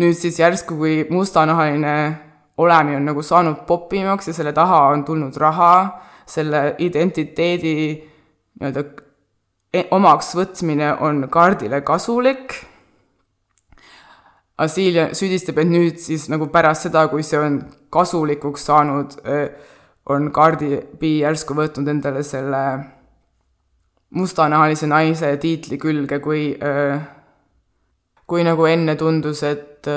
nüüd 0.00 0.16
siis 0.16 0.38
järsku, 0.40 0.76
kui 0.78 1.02
mustanahaline 1.10 1.94
olemine 2.62 2.96
on 2.96 3.08
nagu 3.10 3.22
saanud 3.24 3.64
popimaks 3.68 4.28
ja 4.30 4.34
selle 4.36 4.52
taha 4.56 4.86
on 4.92 5.04
tulnud 5.04 5.36
raha, 5.40 5.72
selle 6.26 6.74
identiteedi 6.78 7.74
nii-öelda 8.60 8.84
e-, 9.74 9.88
omaks 9.90 10.34
võtmine 10.38 10.92
on 11.00 11.26
kaardile 11.32 11.82
kasulik. 11.84 12.54
Asilia 14.62 15.08
süüdistab, 15.16 15.58
et 15.58 15.68
nüüd 15.68 15.98
siis 15.98 16.28
nagu 16.30 16.46
pärast 16.52 16.86
seda, 16.86 17.06
kui 17.10 17.24
see 17.26 17.40
on 17.40 17.56
kasulikuks 17.92 18.66
saanud, 18.68 19.16
on 20.12 20.28
Cardi 20.34 20.76
B 21.00 21.16
järsku 21.22 21.56
võtnud 21.56 21.88
endale 21.88 22.22
selle 22.26 22.62
mustanahalise 24.14 24.86
naise 24.86 25.32
tiitli 25.40 25.78
külge, 25.80 26.20
kui, 26.22 26.52
kui 28.26 28.44
nagu 28.46 28.66
enne 28.66 28.96
tundus, 28.96 29.42
et 29.42 29.88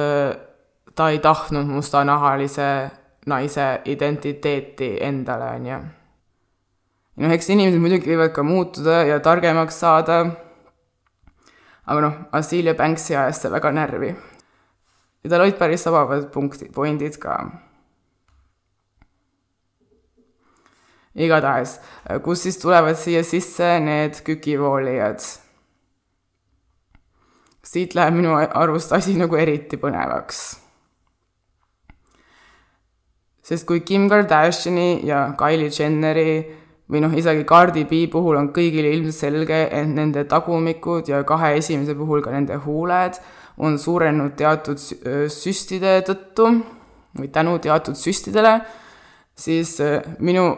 ta 0.96 1.10
ei 1.12 1.20
tahtnud 1.20 1.68
mustanahalise 1.70 2.70
naise 3.26 3.68
identiteeti 3.86 4.96
endale, 5.02 5.50
on 5.58 5.68
ju. 5.70 5.80
noh, 7.24 7.36
eks 7.36 7.50
inimesed 7.50 7.82
muidugi 7.82 8.12
võivad 8.12 8.34
ka 8.36 8.44
muutuda 8.46 9.02
ja 9.10 9.20
targemaks 9.24 9.80
saada, 9.82 10.22
aga 11.86 12.02
noh, 12.06 12.18
Assilia 12.38 12.76
Banksi 12.78 13.16
ajas 13.16 13.44
see 13.44 13.54
väga 13.54 13.72
närvi. 13.72 14.16
ja 15.24 15.30
tal 15.30 15.46
olid 15.46 15.58
päris 15.58 15.86
sabavad 15.88 16.30
punktid, 16.34 16.74
pointid 16.74 17.18
ka 17.22 17.40
igatahes, 21.16 21.80
kus 22.24 22.44
siis 22.44 22.60
tulevad 22.60 23.00
siia 23.00 23.24
sisse 23.24 23.80
need 23.80 24.22
kükivoolijad. 24.28 25.24
Siit 27.76 27.96
läheb 27.98 28.16
minu 28.16 28.36
arust 28.36 28.94
asi 28.96 29.18
nagu 29.20 29.36
eriti 29.40 29.80
põnevaks. 29.82 30.44
sest 33.46 33.68
kui 33.70 33.84
Kim 33.86 34.08
Kardashini 34.10 35.06
ja 35.06 35.28
Kylie 35.38 35.70
Jenneri 35.70 36.32
või 36.90 37.02
noh, 37.04 37.12
isegi 37.14 37.44
Cardi 37.46 37.84
B 37.86 38.06
puhul 38.10 38.40
on 38.40 38.48
kõigile 38.54 38.90
ilmselge, 38.94 39.60
et 39.70 39.90
nende 39.90 40.24
tagumikud 40.30 41.12
ja 41.12 41.20
kahe 41.28 41.52
esimese 41.60 41.94
puhul 41.98 42.24
ka 42.26 42.34
nende 42.34 42.58
huuled 42.64 43.20
on 43.62 43.78
suurenenud 43.78 44.34
teatud 44.38 44.82
süstide 44.82 46.00
tõttu 46.08 46.50
või 47.16 47.30
tänu 47.34 47.60
teatud 47.62 47.96
süstidele, 47.98 48.58
siis 49.38 49.78
minu 50.20 50.50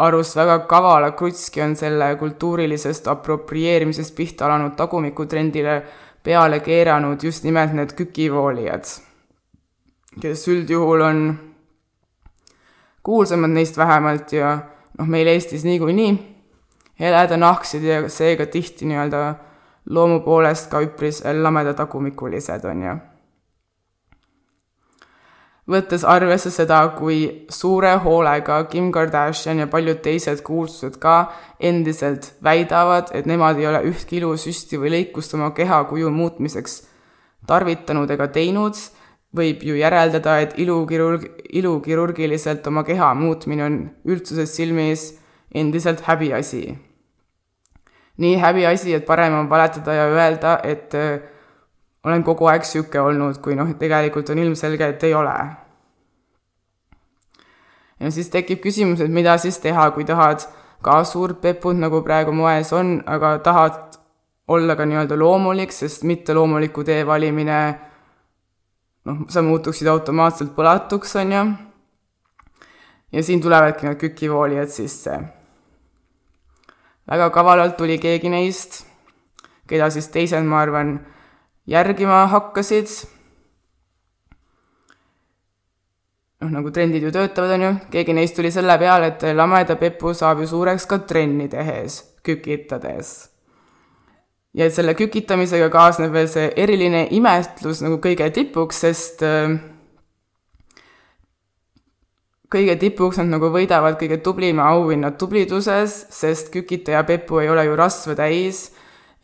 arust 0.00 0.36
väga 0.36 0.58
kavala 0.70 1.12
krutski 1.16 1.62
on 1.62 1.74
selle 1.78 2.12
kultuurilisest 2.20 3.08
aproprieerimisest 3.10 4.14
pihta 4.16 4.46
alanud 4.46 4.76
tagumikutrendile 4.78 5.80
peale 6.22 6.60
keeranud 6.60 7.22
just 7.22 7.44
nimelt 7.44 7.72
need 7.72 7.92
kükivoolijad, 7.96 8.84
kes 10.20 10.48
üldjuhul 10.48 11.00
on 11.00 11.22
kuulsamad 13.02 13.54
neist 13.54 13.78
vähemalt 13.78 14.32
ja 14.32 14.58
noh, 14.98 15.06
meil 15.06 15.30
Eestis 15.32 15.64
niikuinii 15.64 16.10
heledanahksed 17.00 17.82
ja 17.82 18.02
seega 18.12 18.46
tihti 18.46 18.88
nii-öelda 18.90 19.34
loomu 19.90 20.20
poolest 20.20 20.68
ka 20.70 20.82
üpris 20.84 21.22
lamedatakumikulised, 21.24 22.64
on 22.68 22.82
ju 22.82 22.96
võttes 25.70 26.04
arvesse 26.06 26.50
seda, 26.50 26.80
kui 26.98 27.46
suure 27.52 27.92
hoolega 28.04 28.64
Kim 28.70 28.90
Kardashian 28.92 29.62
ja 29.62 29.68
paljud 29.70 30.00
teised 30.02 30.42
kuulsused 30.46 30.98
ka 31.02 31.30
endiselt 31.60 32.32
väidavad, 32.42 33.12
et 33.14 33.28
nemad 33.30 33.58
ei 33.60 33.68
ole 33.70 33.84
ühtki 33.90 34.18
ilusüsti 34.18 34.80
või 34.80 34.94
lõikust 34.96 35.36
oma 35.38 35.52
kehakuju 35.56 36.10
muutmiseks 36.14 36.80
tarvitanud 37.46 38.10
ega 38.10 38.28
teinud, 38.34 38.76
võib 39.36 39.62
ju 39.62 39.78
järeldada, 39.78 40.40
et 40.42 40.56
ilukirurg, 40.58 41.26
ilukirurgiliselt 41.54 42.66
oma 42.66 42.82
keha 42.86 43.12
muutmine 43.14 43.64
on 43.64 43.80
üldsuse 44.04 44.46
silmis 44.50 45.12
endiselt 45.54 46.02
häbiasi. 46.06 46.78
nii 48.20 48.36
häbiasi, 48.36 48.94
et 48.94 49.06
parem 49.06 49.32
on 49.32 49.46
valetada 49.48 49.94
ja 49.96 50.08
öelda, 50.12 50.58
et 50.64 50.94
olen 52.04 52.24
kogu 52.24 52.46
aeg 52.48 52.64
niisugune 52.64 53.00
olnud, 53.00 53.40
kui 53.44 53.56
noh, 53.58 53.68
tegelikult 53.78 54.30
on 54.32 54.38
ilmselge, 54.38 54.88
et 54.94 55.04
ei 55.04 55.14
ole. 55.14 55.34
ja 58.00 58.10
siis 58.10 58.30
tekib 58.32 58.62
küsimus, 58.64 59.00
et 59.04 59.12
mida 59.12 59.36
siis 59.38 59.58
teha, 59.60 59.90
kui 59.92 60.04
tahad 60.08 60.46
ka 60.82 61.02
suurt 61.04 61.40
peput, 61.40 61.76
nagu 61.76 62.02
praegu 62.02 62.32
moes 62.32 62.72
on, 62.72 63.02
aga 63.06 63.38
tahad 63.44 63.98
olla 64.48 64.76
ka 64.76 64.86
nii-öelda 64.88 65.18
loomulik, 65.18 65.72
sest 65.72 66.02
mitteloomuliku 66.08 66.84
tee 66.84 67.04
valimine 67.06 67.60
noh, 69.06 69.26
sa 69.28 69.42
muutuksid 69.44 69.88
automaatselt 69.88 70.54
põlatuks, 70.56 71.14
on 71.20 71.36
ju. 71.36 71.44
ja 73.12 73.22
siin 73.22 73.40
tulevadki 73.42 73.86
need 73.86 74.00
kükivoolijad 74.00 74.72
sisse. 74.72 75.20
väga 77.10 77.30
kavalalt 77.30 77.76
tuli 77.76 77.98
keegi 77.98 78.28
neist, 78.32 78.84
keda 79.68 79.90
siis 79.90 80.08
teised, 80.08 80.44
ma 80.44 80.60
arvan, 80.64 80.98
järgima 81.70 82.26
hakkasid. 82.26 82.90
noh, 86.40 86.48
nagu 86.48 86.70
trendid 86.72 87.02
ju 87.04 87.10
töötavad, 87.12 87.50
on 87.58 87.62
ju, 87.66 87.72
keegi 87.92 88.14
neist 88.16 88.36
tuli 88.36 88.48
selle 88.52 88.78
peale, 88.80 89.10
et 89.12 89.26
lameda 89.36 89.76
pepu 89.76 90.14
saab 90.16 90.40
ju 90.40 90.46
suureks 90.48 90.86
ka 90.88 91.02
trenni 91.04 91.50
tehes, 91.52 92.00
kükitades. 92.24 93.28
ja 94.54 94.66
et 94.66 94.74
selle 94.74 94.94
kükitamisega 94.96 95.68
kaasneb 95.70 96.12
veel 96.16 96.30
see 96.32 96.48
eriline 96.56 97.06
imetlus 97.14 97.84
nagu 97.84 98.00
kõige 98.02 98.30
tipuks, 98.34 98.80
sest 98.86 99.22
äh, 99.22 99.52
kõige 102.50 102.78
tipuks 102.80 103.20
nad 103.20 103.30
nagu 103.36 103.52
võidavad 103.52 104.00
kõige 104.00 104.18
tublima 104.24 104.72
auhinna 104.72 105.12
tubliduses, 105.12 106.06
sest 106.10 106.50
kükitaja 106.50 107.04
pepu 107.06 107.44
ei 107.44 107.52
ole 107.52 107.68
ju 107.68 107.76
rasva 107.78 108.16
täis 108.18 108.70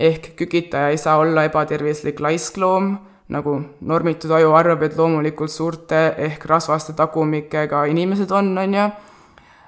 ehk 0.00 0.36
kükitaja 0.36 0.88
ei 0.88 0.98
saa 0.98 1.18
olla 1.18 1.44
ebatervislik 1.44 2.20
laiskloom, 2.20 2.96
nagu 3.28 3.60
normitud 3.80 4.30
aju 4.30 4.52
arvab, 4.54 4.82
et 4.86 4.96
loomulikult 4.98 5.50
suurte 5.50 6.02
ehk 6.28 6.44
rasvaste 6.46 6.94
tagumikega 6.96 7.84
inimesed 7.90 8.30
on, 8.30 8.58
on 8.58 8.74
ju. 8.74 8.88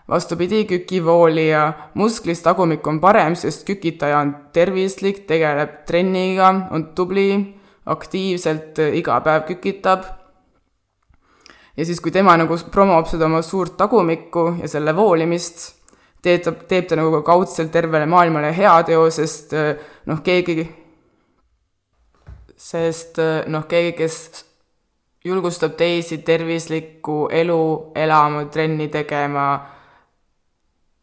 vastupidi, 0.09 0.65
kükivoolija 0.65 1.73
musklist 1.95 2.45
tagumik 2.45 2.87
on 2.87 3.01
parem, 3.01 3.35
sest 3.37 3.67
kükitaja 3.69 4.21
on 4.21 4.35
tervislik, 4.53 5.27
tegeleb 5.27 5.83
trenniga, 5.87 6.69
on 6.71 6.87
tubli, 6.95 7.57
aktiivselt 7.87 8.79
iga 8.93 9.21
päev 9.21 9.43
kükitab. 9.49 10.05
ja 11.77 11.85
siis, 11.85 12.01
kui 12.01 12.13
tema 12.13 12.37
nagu 12.37 12.57
promob 12.71 13.07
seda 13.07 13.27
oma 13.27 13.43
suurt 13.43 13.77
tagumikku 13.77 14.55
ja 14.63 14.69
selle 14.69 14.97
voolimist 14.97 15.78
teeb 16.23 16.43
ta, 16.45 16.53
teeb 16.53 16.89
ta 16.89 16.99
nagu 16.99 17.23
kaudselt 17.27 17.73
tervele 17.73 18.07
maailmale 18.11 18.53
heateo, 18.57 19.07
sest 19.15 19.55
äh, 19.57 19.73
noh, 20.07 20.23
keegi, 20.25 20.67
sest 22.57 23.19
äh, 23.23 23.43
noh, 23.51 23.67
keegi, 23.71 23.95
kes 23.99 24.21
julgustab 25.25 25.77
teisi 25.79 26.19
tervislikku 26.19 27.27
elu 27.33 27.93
elama, 27.95 28.45
trenni 28.53 28.89
tegema, 28.89 29.49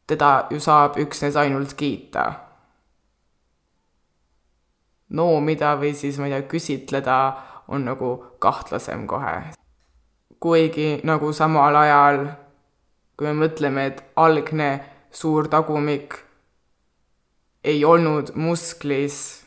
teda 0.08 0.48
ju 0.52 0.60
saab 0.60 1.00
üksnes 1.02 1.36
ainult 1.36 1.74
kiita. 1.74 2.34
noomida 5.16 5.76
või 5.80 5.94
siis, 5.94 6.18
ma 6.20 6.26
ei 6.26 6.34
tea, 6.34 6.48
küsitleda 6.50 7.18
on 7.72 7.86
nagu 7.86 8.10
kahtlasem 8.42 9.06
kohe. 9.08 9.54
kuigi 10.40 11.00
nagu 11.04 11.32
samal 11.34 11.76
ajal, 11.76 12.26
kui 13.18 13.28
me 13.28 13.46
mõtleme, 13.46 13.86
et 13.86 14.04
algne 14.16 14.95
suur 15.16 15.48
tagumik 15.48 16.18
ei 17.64 17.86
olnud 17.86 18.34
musklis, 18.36 19.46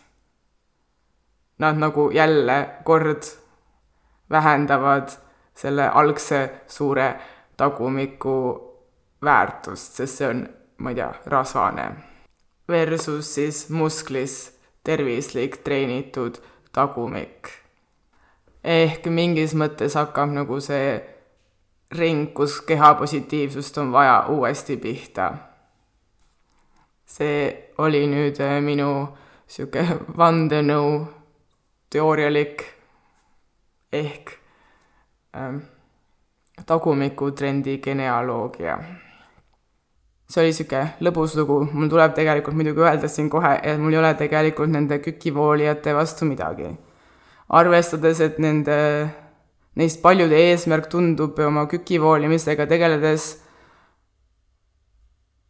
nad 1.59 1.77
nagu 1.77 2.11
jälle 2.11 2.69
kord 2.85 3.23
vähendavad 4.31 5.09
selle 5.55 5.89
algse 5.89 6.51
suure 6.67 7.21
tagumiku 7.57 8.39
väärtust, 9.25 9.95
sest 9.95 10.19
see 10.19 10.29
on, 10.29 10.43
ma 10.79 10.91
ei 10.91 10.99
tea, 10.99 11.13
rasvane. 11.27 11.89
Versus 12.69 13.35
siis 13.35 13.69
musklis 13.71 14.59
tervislik 14.85 15.61
treenitud 15.65 16.41
tagumik. 16.73 17.49
ehk 18.65 19.07
mingis 19.07 19.55
mõttes 19.55 19.95
hakkab 19.95 20.33
nagu 20.35 20.59
see 20.61 20.99
ring, 21.95 22.33
kus 22.35 22.61
kehapositiivsust 22.61 23.79
on 23.79 23.93
vaja 23.93 24.25
uuesti 24.29 24.77
pihta 24.77 25.48
see 27.09 27.73
oli 27.79 28.05
nüüd 28.07 28.37
äh, 28.45 28.59
minu 28.61 28.91
sihuke 29.49 29.85
vandenõu 30.21 31.07
teoorialik 31.89 32.65
ehk 33.93 34.35
ähm, 35.37 35.63
tagumikutrendi 36.69 37.79
genealoogia. 37.85 38.77
see 40.29 40.43
oli 40.43 40.53
sihuke 40.53 40.83
lõbus 41.01 41.39
lugu, 41.39 41.63
mul 41.73 41.89
tuleb 41.89 42.13
tegelikult 42.19 42.59
muidugi 42.59 42.85
öelda 42.85 43.09
siin 43.09 43.31
kohe, 43.33 43.55
et 43.63 43.81
mul 43.81 43.97
ei 43.97 44.03
ole 44.03 44.13
tegelikult 44.21 44.69
nende 44.69 45.01
kükivoolijate 45.01 45.95
vastu 45.97 46.29
midagi. 46.29 46.77
arvestades, 47.49 48.21
et 48.21 48.39
nende, 48.39 48.79
neist 49.81 50.03
paljude 50.03 50.37
eesmärk 50.51 50.91
tundub 50.93 51.39
oma 51.41 51.65
kükivoolimisega 51.73 52.67
tegeledes 52.69 53.31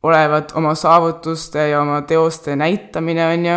olevat 0.03 0.53
oma 0.57 0.75
saavutuste 0.75 1.69
ja 1.69 1.81
oma 1.83 2.03
teoste 2.03 2.57
näitamine, 2.57 3.27
on 3.27 3.47
ju, 3.47 3.57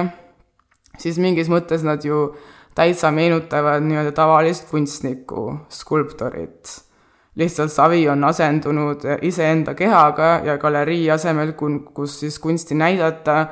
siis 0.97 1.19
mingis 1.21 1.49
mõttes 1.49 1.85
nad 1.85 2.03
ju 2.05 2.31
täitsa 2.75 3.11
meenutavad 3.11 3.83
nii-öelda 3.85 4.11
tavalist 4.15 4.69
kunstnikku, 4.71 5.57
skulptorit. 5.69 6.81
lihtsalt 7.35 7.71
savi 7.71 8.09
on 8.09 8.23
asendunud 8.23 9.05
iseenda 9.21 9.73
kehaga 9.73 10.41
ja 10.43 10.57
galerii 10.57 11.11
asemel, 11.11 11.53
kus 11.93 12.19
siis 12.19 12.39
kunsti 12.39 12.75
näidata, 12.75 13.45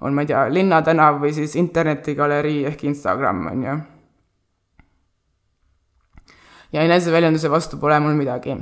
on, 0.00 0.14
ma 0.14 0.22
ei 0.22 0.26
tea, 0.26 0.46
Linnatänav 0.52 1.20
või 1.20 1.34
siis 1.36 1.56
internetigalerii 1.56 2.64
ehk 2.64 2.84
Instagram, 2.84 3.46
on 3.46 3.62
ju. 3.64 3.76
ja 6.72 6.82
eneseväljenduse 6.82 7.50
vastu 7.50 7.76
pole 7.76 8.00
mul 8.00 8.14
midagi. 8.14 8.56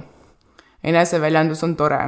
eneseväljendus 0.84 1.62
on 1.64 1.76
tore 1.76 2.00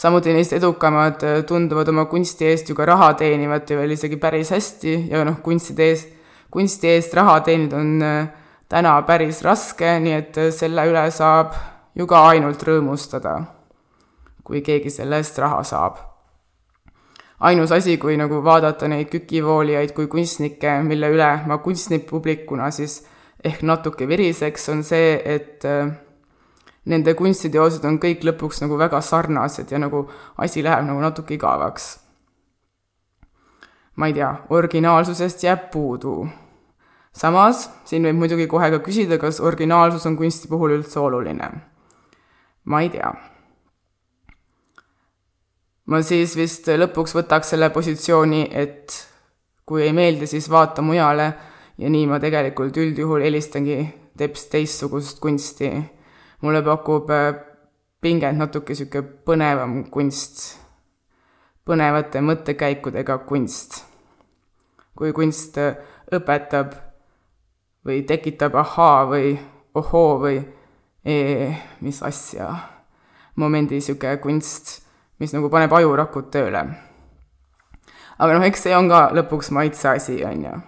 samuti 0.00 0.32
neist 0.32 0.54
edukamad 0.56 1.22
äh, 1.28 1.42
tunduvad 1.44 1.88
oma 1.92 2.06
kunsti 2.08 2.46
eest 2.48 2.70
ju 2.70 2.76
ka 2.76 2.86
raha 2.88 3.12
teenivat 3.20 3.68
ja 3.70 3.76
veel 3.76 3.92
isegi 3.92 4.16
päris 4.16 4.52
hästi 4.54 4.94
ja 5.10 5.24
noh, 5.28 5.40
kunstide 5.44 5.90
ees, 5.92 6.06
kunsti 6.50 6.88
eest 6.94 7.14
raha 7.18 7.40
teenida 7.44 7.76
on 7.76 7.90
äh, 8.04 8.30
täna 8.70 8.94
päris 9.04 9.42
raske, 9.44 9.98
nii 10.00 10.16
et 10.16 10.38
äh, 10.40 10.48
selle 10.56 10.86
üle 10.88 11.04
saab 11.12 11.52
ju 11.98 12.06
ka 12.08 12.22
ainult 12.30 12.62
rõõmustada, 12.64 13.34
kui 14.46 14.64
keegi 14.64 14.92
selle 14.94 15.20
eest 15.20 15.38
raha 15.42 15.60
saab. 15.68 16.06
ainus 17.40 17.72
asi, 17.72 17.96
kui 17.96 18.16
nagu 18.20 18.42
vaadata 18.44 18.88
neid 18.88 19.08
kükivoolijaid 19.12 19.92
kui 19.96 20.06
kunstnikke, 20.12 20.80
mille 20.84 21.08
üle 21.12 21.30
ma 21.46 21.58
kunstnikpublikuna 21.58 22.70
siis 22.70 23.02
ehk 23.44 23.62
natuke 23.62 24.08
viriseks, 24.08 24.68
on 24.68 24.82
see, 24.84 25.20
et 25.24 25.64
äh, 25.64 25.92
nende 26.88 27.14
kunstiteosed 27.14 27.84
on 27.84 27.98
kõik 28.00 28.24
lõpuks 28.24 28.62
nagu 28.64 28.78
väga 28.80 29.00
sarnased 29.04 29.72
ja 29.72 29.80
nagu 29.80 30.06
asi 30.40 30.62
läheb 30.64 30.86
nagu 30.86 31.00
natuke 31.00 31.34
igavaks. 31.36 31.98
ma 33.96 34.06
ei 34.08 34.14
tea, 34.16 34.30
originaalsusest 34.48 35.44
jääb 35.44 35.70
puudu. 35.72 36.28
samas, 37.12 37.68
siin 37.84 38.04
võib 38.04 38.16
muidugi 38.16 38.46
kohe 38.46 38.70
ka 38.70 38.78
küsida, 38.78 39.18
kas 39.18 39.40
originaalsus 39.40 40.06
on 40.06 40.16
kunsti 40.16 40.48
puhul 40.48 40.78
üldse 40.78 41.00
oluline. 41.00 41.50
ma 42.64 42.80
ei 42.80 42.88
tea. 42.88 43.12
ma 45.86 46.02
siis 46.02 46.36
vist 46.36 46.66
lõpuks 46.66 47.14
võtaks 47.14 47.52
selle 47.52 47.70
positsiooni, 47.70 48.48
et 48.52 49.06
kui 49.66 49.82
ei 49.82 49.92
meeldi, 49.92 50.26
siis 50.26 50.50
vaata 50.50 50.82
mujale 50.82 51.32
ja 51.78 51.88
nii 51.90 52.06
ma 52.06 52.18
tegelikult 52.18 52.76
üldjuhul 52.76 53.22
helistangi 53.22 53.84
teps 54.16 54.48
teistsugust 54.52 55.20
kunsti 55.20 55.99
mulle 56.40 56.62
pakub 56.62 57.10
äh, 57.10 57.34
pinget 58.00 58.36
natuke 58.36 58.72
niisugune 58.72 59.04
põnevam 59.26 59.84
kunst, 59.92 60.58
põnevate 61.66 62.22
mõttekäikudega 62.24 63.18
kunst. 63.28 63.84
kui 64.96 65.12
kunst 65.16 65.56
äh, 65.58 65.76
õpetab 66.12 66.74
või 67.86 68.02
tekitab 68.08 68.56
ahaa 68.60 69.04
või 69.08 69.38
ohoo 69.74 70.18
või 70.20 70.40
ee, 71.04 71.52
mis 71.80 72.02
asja, 72.02 72.50
momendi 73.36 73.78
niisugune 73.78 74.16
kunst, 74.20 74.80
mis 75.20 75.32
nagu 75.36 75.48
paneb 75.52 75.72
ajurakud 75.72 76.32
tööle. 76.32 76.64
aga 78.18 78.34
noh, 78.34 78.44
eks 78.44 78.66
see 78.66 78.76
on 78.76 78.88
ka 78.88 79.08
lõpuks 79.16 79.52
maitse 79.56 79.88
asi, 79.88 80.20
on 80.24 80.44
ju 80.44 80.58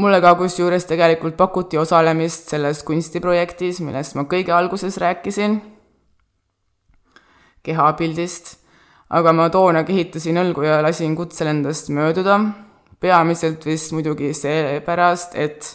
mulle 0.00 0.20
ka 0.22 0.34
kusjuures 0.38 0.86
tegelikult 0.88 1.36
pakuti 1.38 1.78
osalemist 1.80 2.50
selles 2.52 2.82
kunstiprojektis, 2.88 3.82
millest 3.84 4.16
ma 4.16 4.24
kõige 4.30 4.54
alguses 4.56 4.96
rääkisin, 5.00 5.58
kehapildist, 7.66 8.54
aga 9.12 9.34
ma 9.36 9.48
toona 9.52 9.84
kehitasin 9.84 10.40
õlgu 10.40 10.64
ja 10.64 10.80
lasin 10.84 11.16
kutsel 11.18 11.52
endast 11.52 11.90
mööduda, 11.92 12.38
peamiselt 13.00 13.64
vist 13.66 13.92
muidugi 13.96 14.32
seepärast, 14.36 15.36
et 15.36 15.74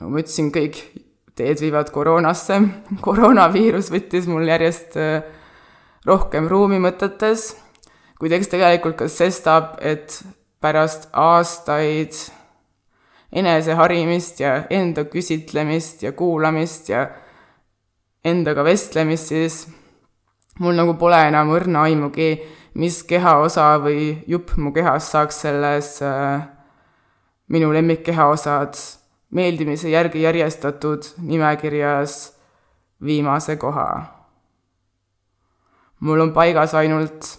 no 0.00 0.12
ma 0.12 0.22
ütlesin, 0.22 0.52
kõik 0.54 0.80
teed 1.36 1.60
viivad 1.60 1.92
koroonasse, 1.92 2.60
koroonaviirus 3.06 3.92
võttis 3.92 4.28
mul 4.30 4.48
järjest 4.48 4.96
äh, 5.00 5.20
rohkem 6.08 6.48
ruumi 6.48 6.80
mõtetes, 6.82 7.50
kuid 8.20 8.32
eks 8.32 8.52
tegelikult 8.52 8.96
ka 9.02 9.10
sestap, 9.12 9.76
et 9.84 10.22
pärast 10.64 11.10
aastaid 11.12 12.16
eneseharimist 13.36 14.40
ja 14.40 14.56
enda 14.72 15.04
küsitlemist 15.10 16.02
ja 16.06 16.12
kuulamist 16.16 16.88
ja 16.88 17.06
endaga 18.24 18.64
vestlemist, 18.66 19.30
siis 19.30 19.58
mul 20.60 20.76
nagu 20.78 20.96
pole 20.98 21.18
enam 21.28 21.52
õrna 21.54 21.86
aimugi, 21.86 22.30
mis 22.80 23.02
kehaosa 23.08 23.74
või 23.82 24.10
jupp 24.28 24.56
mu 24.60 24.72
kehas 24.74 25.10
saaks 25.12 25.42
selles 25.44 25.96
äh, 26.04 26.44
minu 27.52 27.70
lemmikkehaosad 27.72 28.76
meeldimise 29.36 29.90
järgi 29.92 30.24
järjestatud 30.24 31.12
nimekirjas 31.22 32.18
viimase 33.04 33.56
koha. 33.56 33.88
mul 36.00 36.20
on 36.20 36.32
paigas 36.32 36.74
ainult 36.74 37.38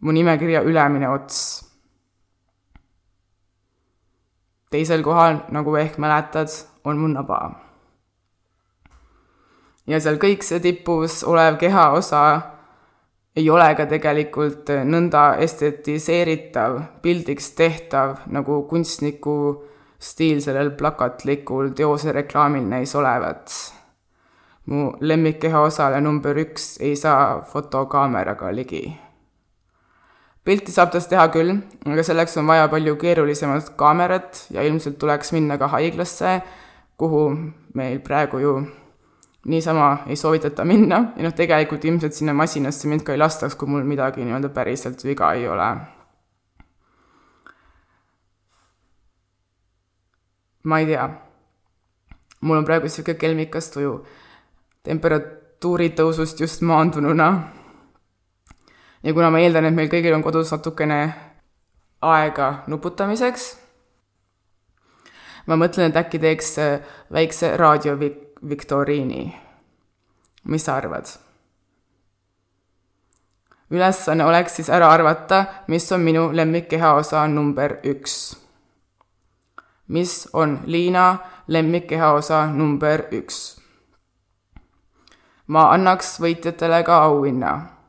mu 0.00 0.12
nimekirja 0.12 0.60
ülemine 0.62 1.08
ots 1.08 1.71
teisel 4.72 5.04
kohal, 5.04 5.42
nagu 5.52 5.76
ehk 5.76 5.98
mäletad, 6.02 6.50
on 6.84 6.98
mu 6.98 7.10
naba. 7.12 7.42
ja 9.86 9.98
seal 10.00 10.16
kõik 10.22 10.44
see 10.46 10.60
tipus 10.62 11.22
olev 11.26 11.58
kehaosa 11.58 12.22
ei 13.36 13.48
ole 13.50 13.66
ka 13.74 13.86
tegelikult 13.88 14.70
nõnda 14.86 15.22
estetiseeritav, 15.42 16.78
pildiks 17.02 17.50
tehtav, 17.58 18.18
nagu 18.30 18.62
kunstniku 18.70 19.36
stiil 20.02 20.42
sellel 20.44 20.72
plakatlikul 20.76 21.72
teose 21.76 22.12
reklaamil 22.12 22.66
näis 22.68 22.94
olevat. 22.94 23.52
mu 24.66 24.92
lemmikkehaosale 25.00 26.00
number 26.00 26.38
üks 26.38 26.76
ei 26.80 26.94
saa 26.96 27.40
fotokaameraga 27.42 28.52
ligi 28.54 28.84
pilti 30.44 30.74
saab 30.74 30.90
tast 30.94 31.10
teha 31.10 31.28
küll, 31.34 31.54
aga 31.86 32.04
selleks 32.06 32.36
on 32.40 32.48
vaja 32.50 32.68
palju 32.72 32.96
keerulisemat 33.00 33.72
kaamerat 33.78 34.46
ja 34.50 34.64
ilmselt 34.66 34.98
tuleks 34.98 35.32
minna 35.36 35.58
ka 35.58 35.70
haiglasse, 35.76 36.40
kuhu 36.98 37.24
meil 37.78 38.00
praegu 38.02 38.42
ju 38.42 38.54
niisama 39.46 40.04
ei 40.06 40.16
soovitata 40.16 40.64
minna 40.64 40.98
ja 41.16 41.26
noh, 41.26 41.34
tegelikult 41.34 41.84
ilmselt 41.84 42.14
sinna 42.14 42.34
masinasse 42.34 42.88
mind 42.88 43.06
ka 43.06 43.14
ei 43.14 43.22
lastaks, 43.22 43.56
kui 43.58 43.70
mul 43.70 43.86
midagi 43.86 44.24
nii-öelda 44.26 44.52
päriselt 44.54 45.04
viga 45.04 45.32
ei 45.34 45.48
ole. 45.48 45.72
ma 50.62 50.78
ei 50.78 50.86
tea. 50.86 51.08
mul 52.40 52.56
on 52.56 52.64
praegu 52.64 52.86
niisugune 52.86 53.18
kelmikas 53.18 53.70
tuju 53.74 53.96
temperatuuri 54.86 55.88
tõusust 55.98 56.38
just 56.42 56.62
maandununa 56.62 57.26
ja 59.02 59.14
kuna 59.14 59.30
ma 59.30 59.40
eeldan, 59.42 59.66
et 59.66 59.74
meil 59.74 59.90
kõigil 59.90 60.14
on 60.14 60.22
kodus 60.22 60.52
natukene 60.52 61.00
aega 62.02 62.48
nuputamiseks, 62.70 63.48
ma 65.46 65.58
mõtlen, 65.58 65.90
et 65.90 65.98
äkki 65.98 66.20
teeks 66.22 66.54
äh, 66.58 66.94
väikse 67.12 67.56
raadioviktoriini. 67.56 69.24
mis 70.44 70.64
sa 70.64 70.76
arvad? 70.76 71.06
ülesanne 73.70 74.24
oleks 74.24 74.56
siis 74.56 74.68
ära 74.70 74.90
arvata, 74.92 75.44
mis 75.66 75.92
on 75.92 76.00
minu 76.00 76.30
lemmikkehaosa 76.32 77.26
number 77.26 77.78
üks. 77.84 78.36
mis 79.88 80.28
on 80.32 80.60
Liina 80.66 81.18
lemmikkehaosa 81.48 82.46
number 82.46 83.06
üks? 83.12 83.58
ma 85.46 85.70
annaks 85.72 86.20
võitjatele 86.20 86.82
ka 86.84 87.02
auhinna 87.02 87.81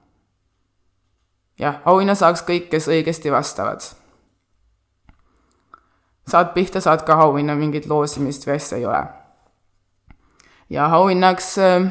jah, 1.63 1.81
auhinna 1.87 2.15
saaks 2.17 2.43
kõik, 2.47 2.69
kes 2.71 2.87
õigesti 2.91 3.31
vastavad. 3.31 3.83
saad 6.27 6.53
pihta, 6.55 6.79
saad 6.81 7.03
ka 7.03 7.17
auhinna, 7.25 7.55
mingit 7.55 7.85
loosimist 7.89 8.47
või 8.47 8.55
asja 8.55 8.77
ei 8.77 8.85
ole. 8.85 9.03
ja 10.69 10.87
auhinnaks 10.99 11.57
äh, 11.57 11.87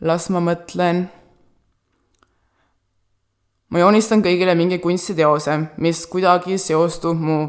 las 0.00 0.30
ma 0.30 0.40
mõtlen. 0.40 1.06
ma 3.68 3.78
joonistan 3.78 4.22
kõigile 4.22 4.54
mingi 4.54 4.78
kunstiteose, 4.78 5.58
mis 5.76 6.06
kuidagi 6.06 6.58
seostub 6.58 7.20
mu 7.20 7.40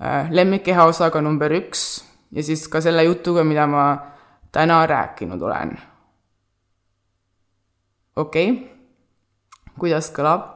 äh, 0.00 0.30
lemmikkehaosaga 0.30 1.20
number 1.20 1.52
üks 1.52 2.04
ja 2.32 2.42
siis 2.42 2.68
ka 2.68 2.80
selle 2.80 3.04
jutuga, 3.04 3.44
mida 3.44 3.66
ma 3.66 3.86
täna 4.52 4.86
rääkinud 4.86 5.42
olen. 5.42 5.78
okei 8.16 8.50
okay 8.50 8.71
kuidas 9.78 10.10
kõlab? 10.16 10.48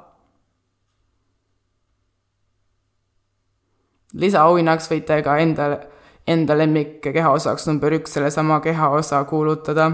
lisaauhinnaks 4.17 4.91
võite 4.91 5.19
ka 5.23 5.37
endale, 5.43 5.81
enda 6.27 6.57
lemmik 6.57 7.01
kehaosaks 7.05 7.67
number 7.69 7.93
üks 7.99 8.17
sellesama 8.17 8.61
kehaosa 8.61 9.25
kuulutada. 9.25 9.91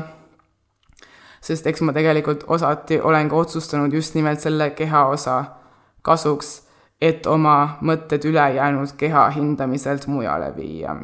sest 1.40 1.66
eks 1.66 1.80
ma 1.82 1.92
tegelikult 1.92 2.44
osati 2.46 3.00
olen 3.00 3.28
ka 3.28 3.36
otsustanud 3.36 3.92
just 3.92 4.14
nimelt 4.14 4.40
selle 4.40 4.70
kehaosa 4.70 5.44
kasuks, 6.02 6.62
et 7.00 7.26
oma 7.26 7.78
mõtted 7.82 8.24
ülejäänud 8.24 8.94
keha 8.96 9.30
hindamiselt 9.30 10.06
mujale 10.06 10.52
viia. 10.56 10.96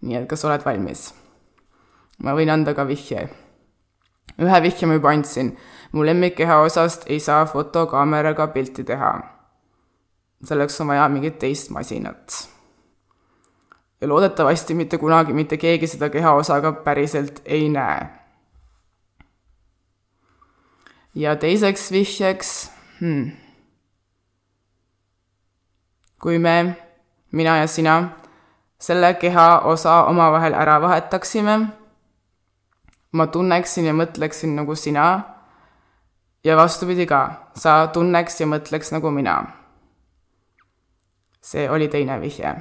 nii 0.00 0.16
et 0.16 0.28
kas 0.28 0.44
oled 0.44 0.64
valmis? 0.64 1.14
ma 2.18 2.34
võin 2.36 2.50
anda 2.50 2.74
ka 2.74 2.86
vihje. 2.86 3.28
Ühe 4.42 4.62
vihje 4.62 4.86
ma 4.86 4.98
juba 4.98 5.12
andsin, 5.12 5.56
mu 5.92 6.06
lemmikkeha 6.06 6.60
osast 6.66 7.06
ei 7.06 7.20
saa 7.20 7.44
fotokaameraga 7.46 8.46
pilti 8.46 8.84
teha. 8.84 9.12
selleks 10.44 10.80
on 10.80 10.88
vaja 10.88 11.08
mingit 11.08 11.38
teist 11.38 11.70
masinat 11.70 12.54
ja 14.04 14.08
loodetavasti 14.08 14.74
mitte 14.74 14.98
kunagi 14.98 15.32
mitte 15.32 15.56
keegi 15.56 15.86
seda 15.86 16.10
kehaosa 16.10 16.60
ka 16.60 16.72
päriselt 16.72 17.40
ei 17.44 17.68
näe. 17.68 18.06
ja 21.14 21.36
teiseks 21.36 21.92
vihjeks 21.92 22.70
hmm., 23.00 23.30
kui 26.20 26.38
me, 26.38 26.76
mina 27.32 27.56
ja 27.56 27.66
sina, 27.66 28.08
selle 28.78 29.14
kehaosa 29.14 30.04
omavahel 30.04 30.52
ära 30.52 30.80
vahetaksime, 30.80 31.58
ma 33.14 33.26
tunneksin 33.30 33.86
ja 33.86 33.94
mõtleksin 33.94 34.56
nagu 34.58 34.74
sina 34.74 35.06
ja 36.44 36.56
vastupidi 36.58 37.06
ka, 37.06 37.50
sa 37.54 37.86
tunneks 37.94 38.40
ja 38.40 38.46
mõtleks 38.50 38.92
nagu 38.92 39.10
mina. 39.10 39.42
see 41.44 41.68
oli 41.70 41.88
teine 41.88 42.20
vihje 42.20 42.54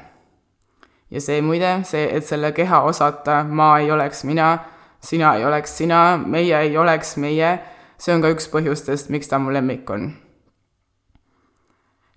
ja 1.13 1.21
see 1.21 1.41
muide, 1.41 1.83
see, 1.87 2.07
et 2.17 2.25
selle 2.25 2.51
keha 2.51 2.81
osata 2.83 3.43
ma 3.43 3.77
ei 3.79 3.91
oleks 3.91 4.23
mina, 4.23 4.57
sina 5.01 5.35
ei 5.37 5.45
oleks 5.45 5.77
sina, 5.77 6.17
meie 6.17 6.57
ei 6.57 6.77
oleks 6.77 7.15
meie, 7.17 7.59
see 7.97 8.15
on 8.15 8.21
ka 8.21 8.33
üks 8.33 8.49
põhjustest, 8.51 9.11
miks 9.13 9.29
ta 9.29 9.39
mu 9.39 9.53
lemmik 9.53 9.89
on. 9.89 10.11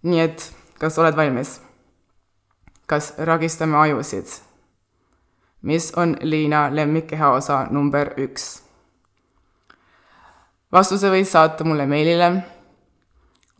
nii 0.06 0.20
et, 0.22 0.50
kas 0.80 0.98
oled 0.98 1.16
valmis? 1.16 1.60
kas 2.86 3.14
ragistame 3.18 3.76
ajusid? 3.76 4.45
Mis 5.62 5.92
on 5.96 6.16
Liina 6.22 6.68
lemmikkeha 6.72 7.32
osa 7.32 7.66
number 7.70 8.12
üks? 8.16 8.66
vastuse 10.72 11.10
võid 11.10 11.24
saata 11.24 11.64
mulle 11.64 11.86
meilile. 11.86 12.42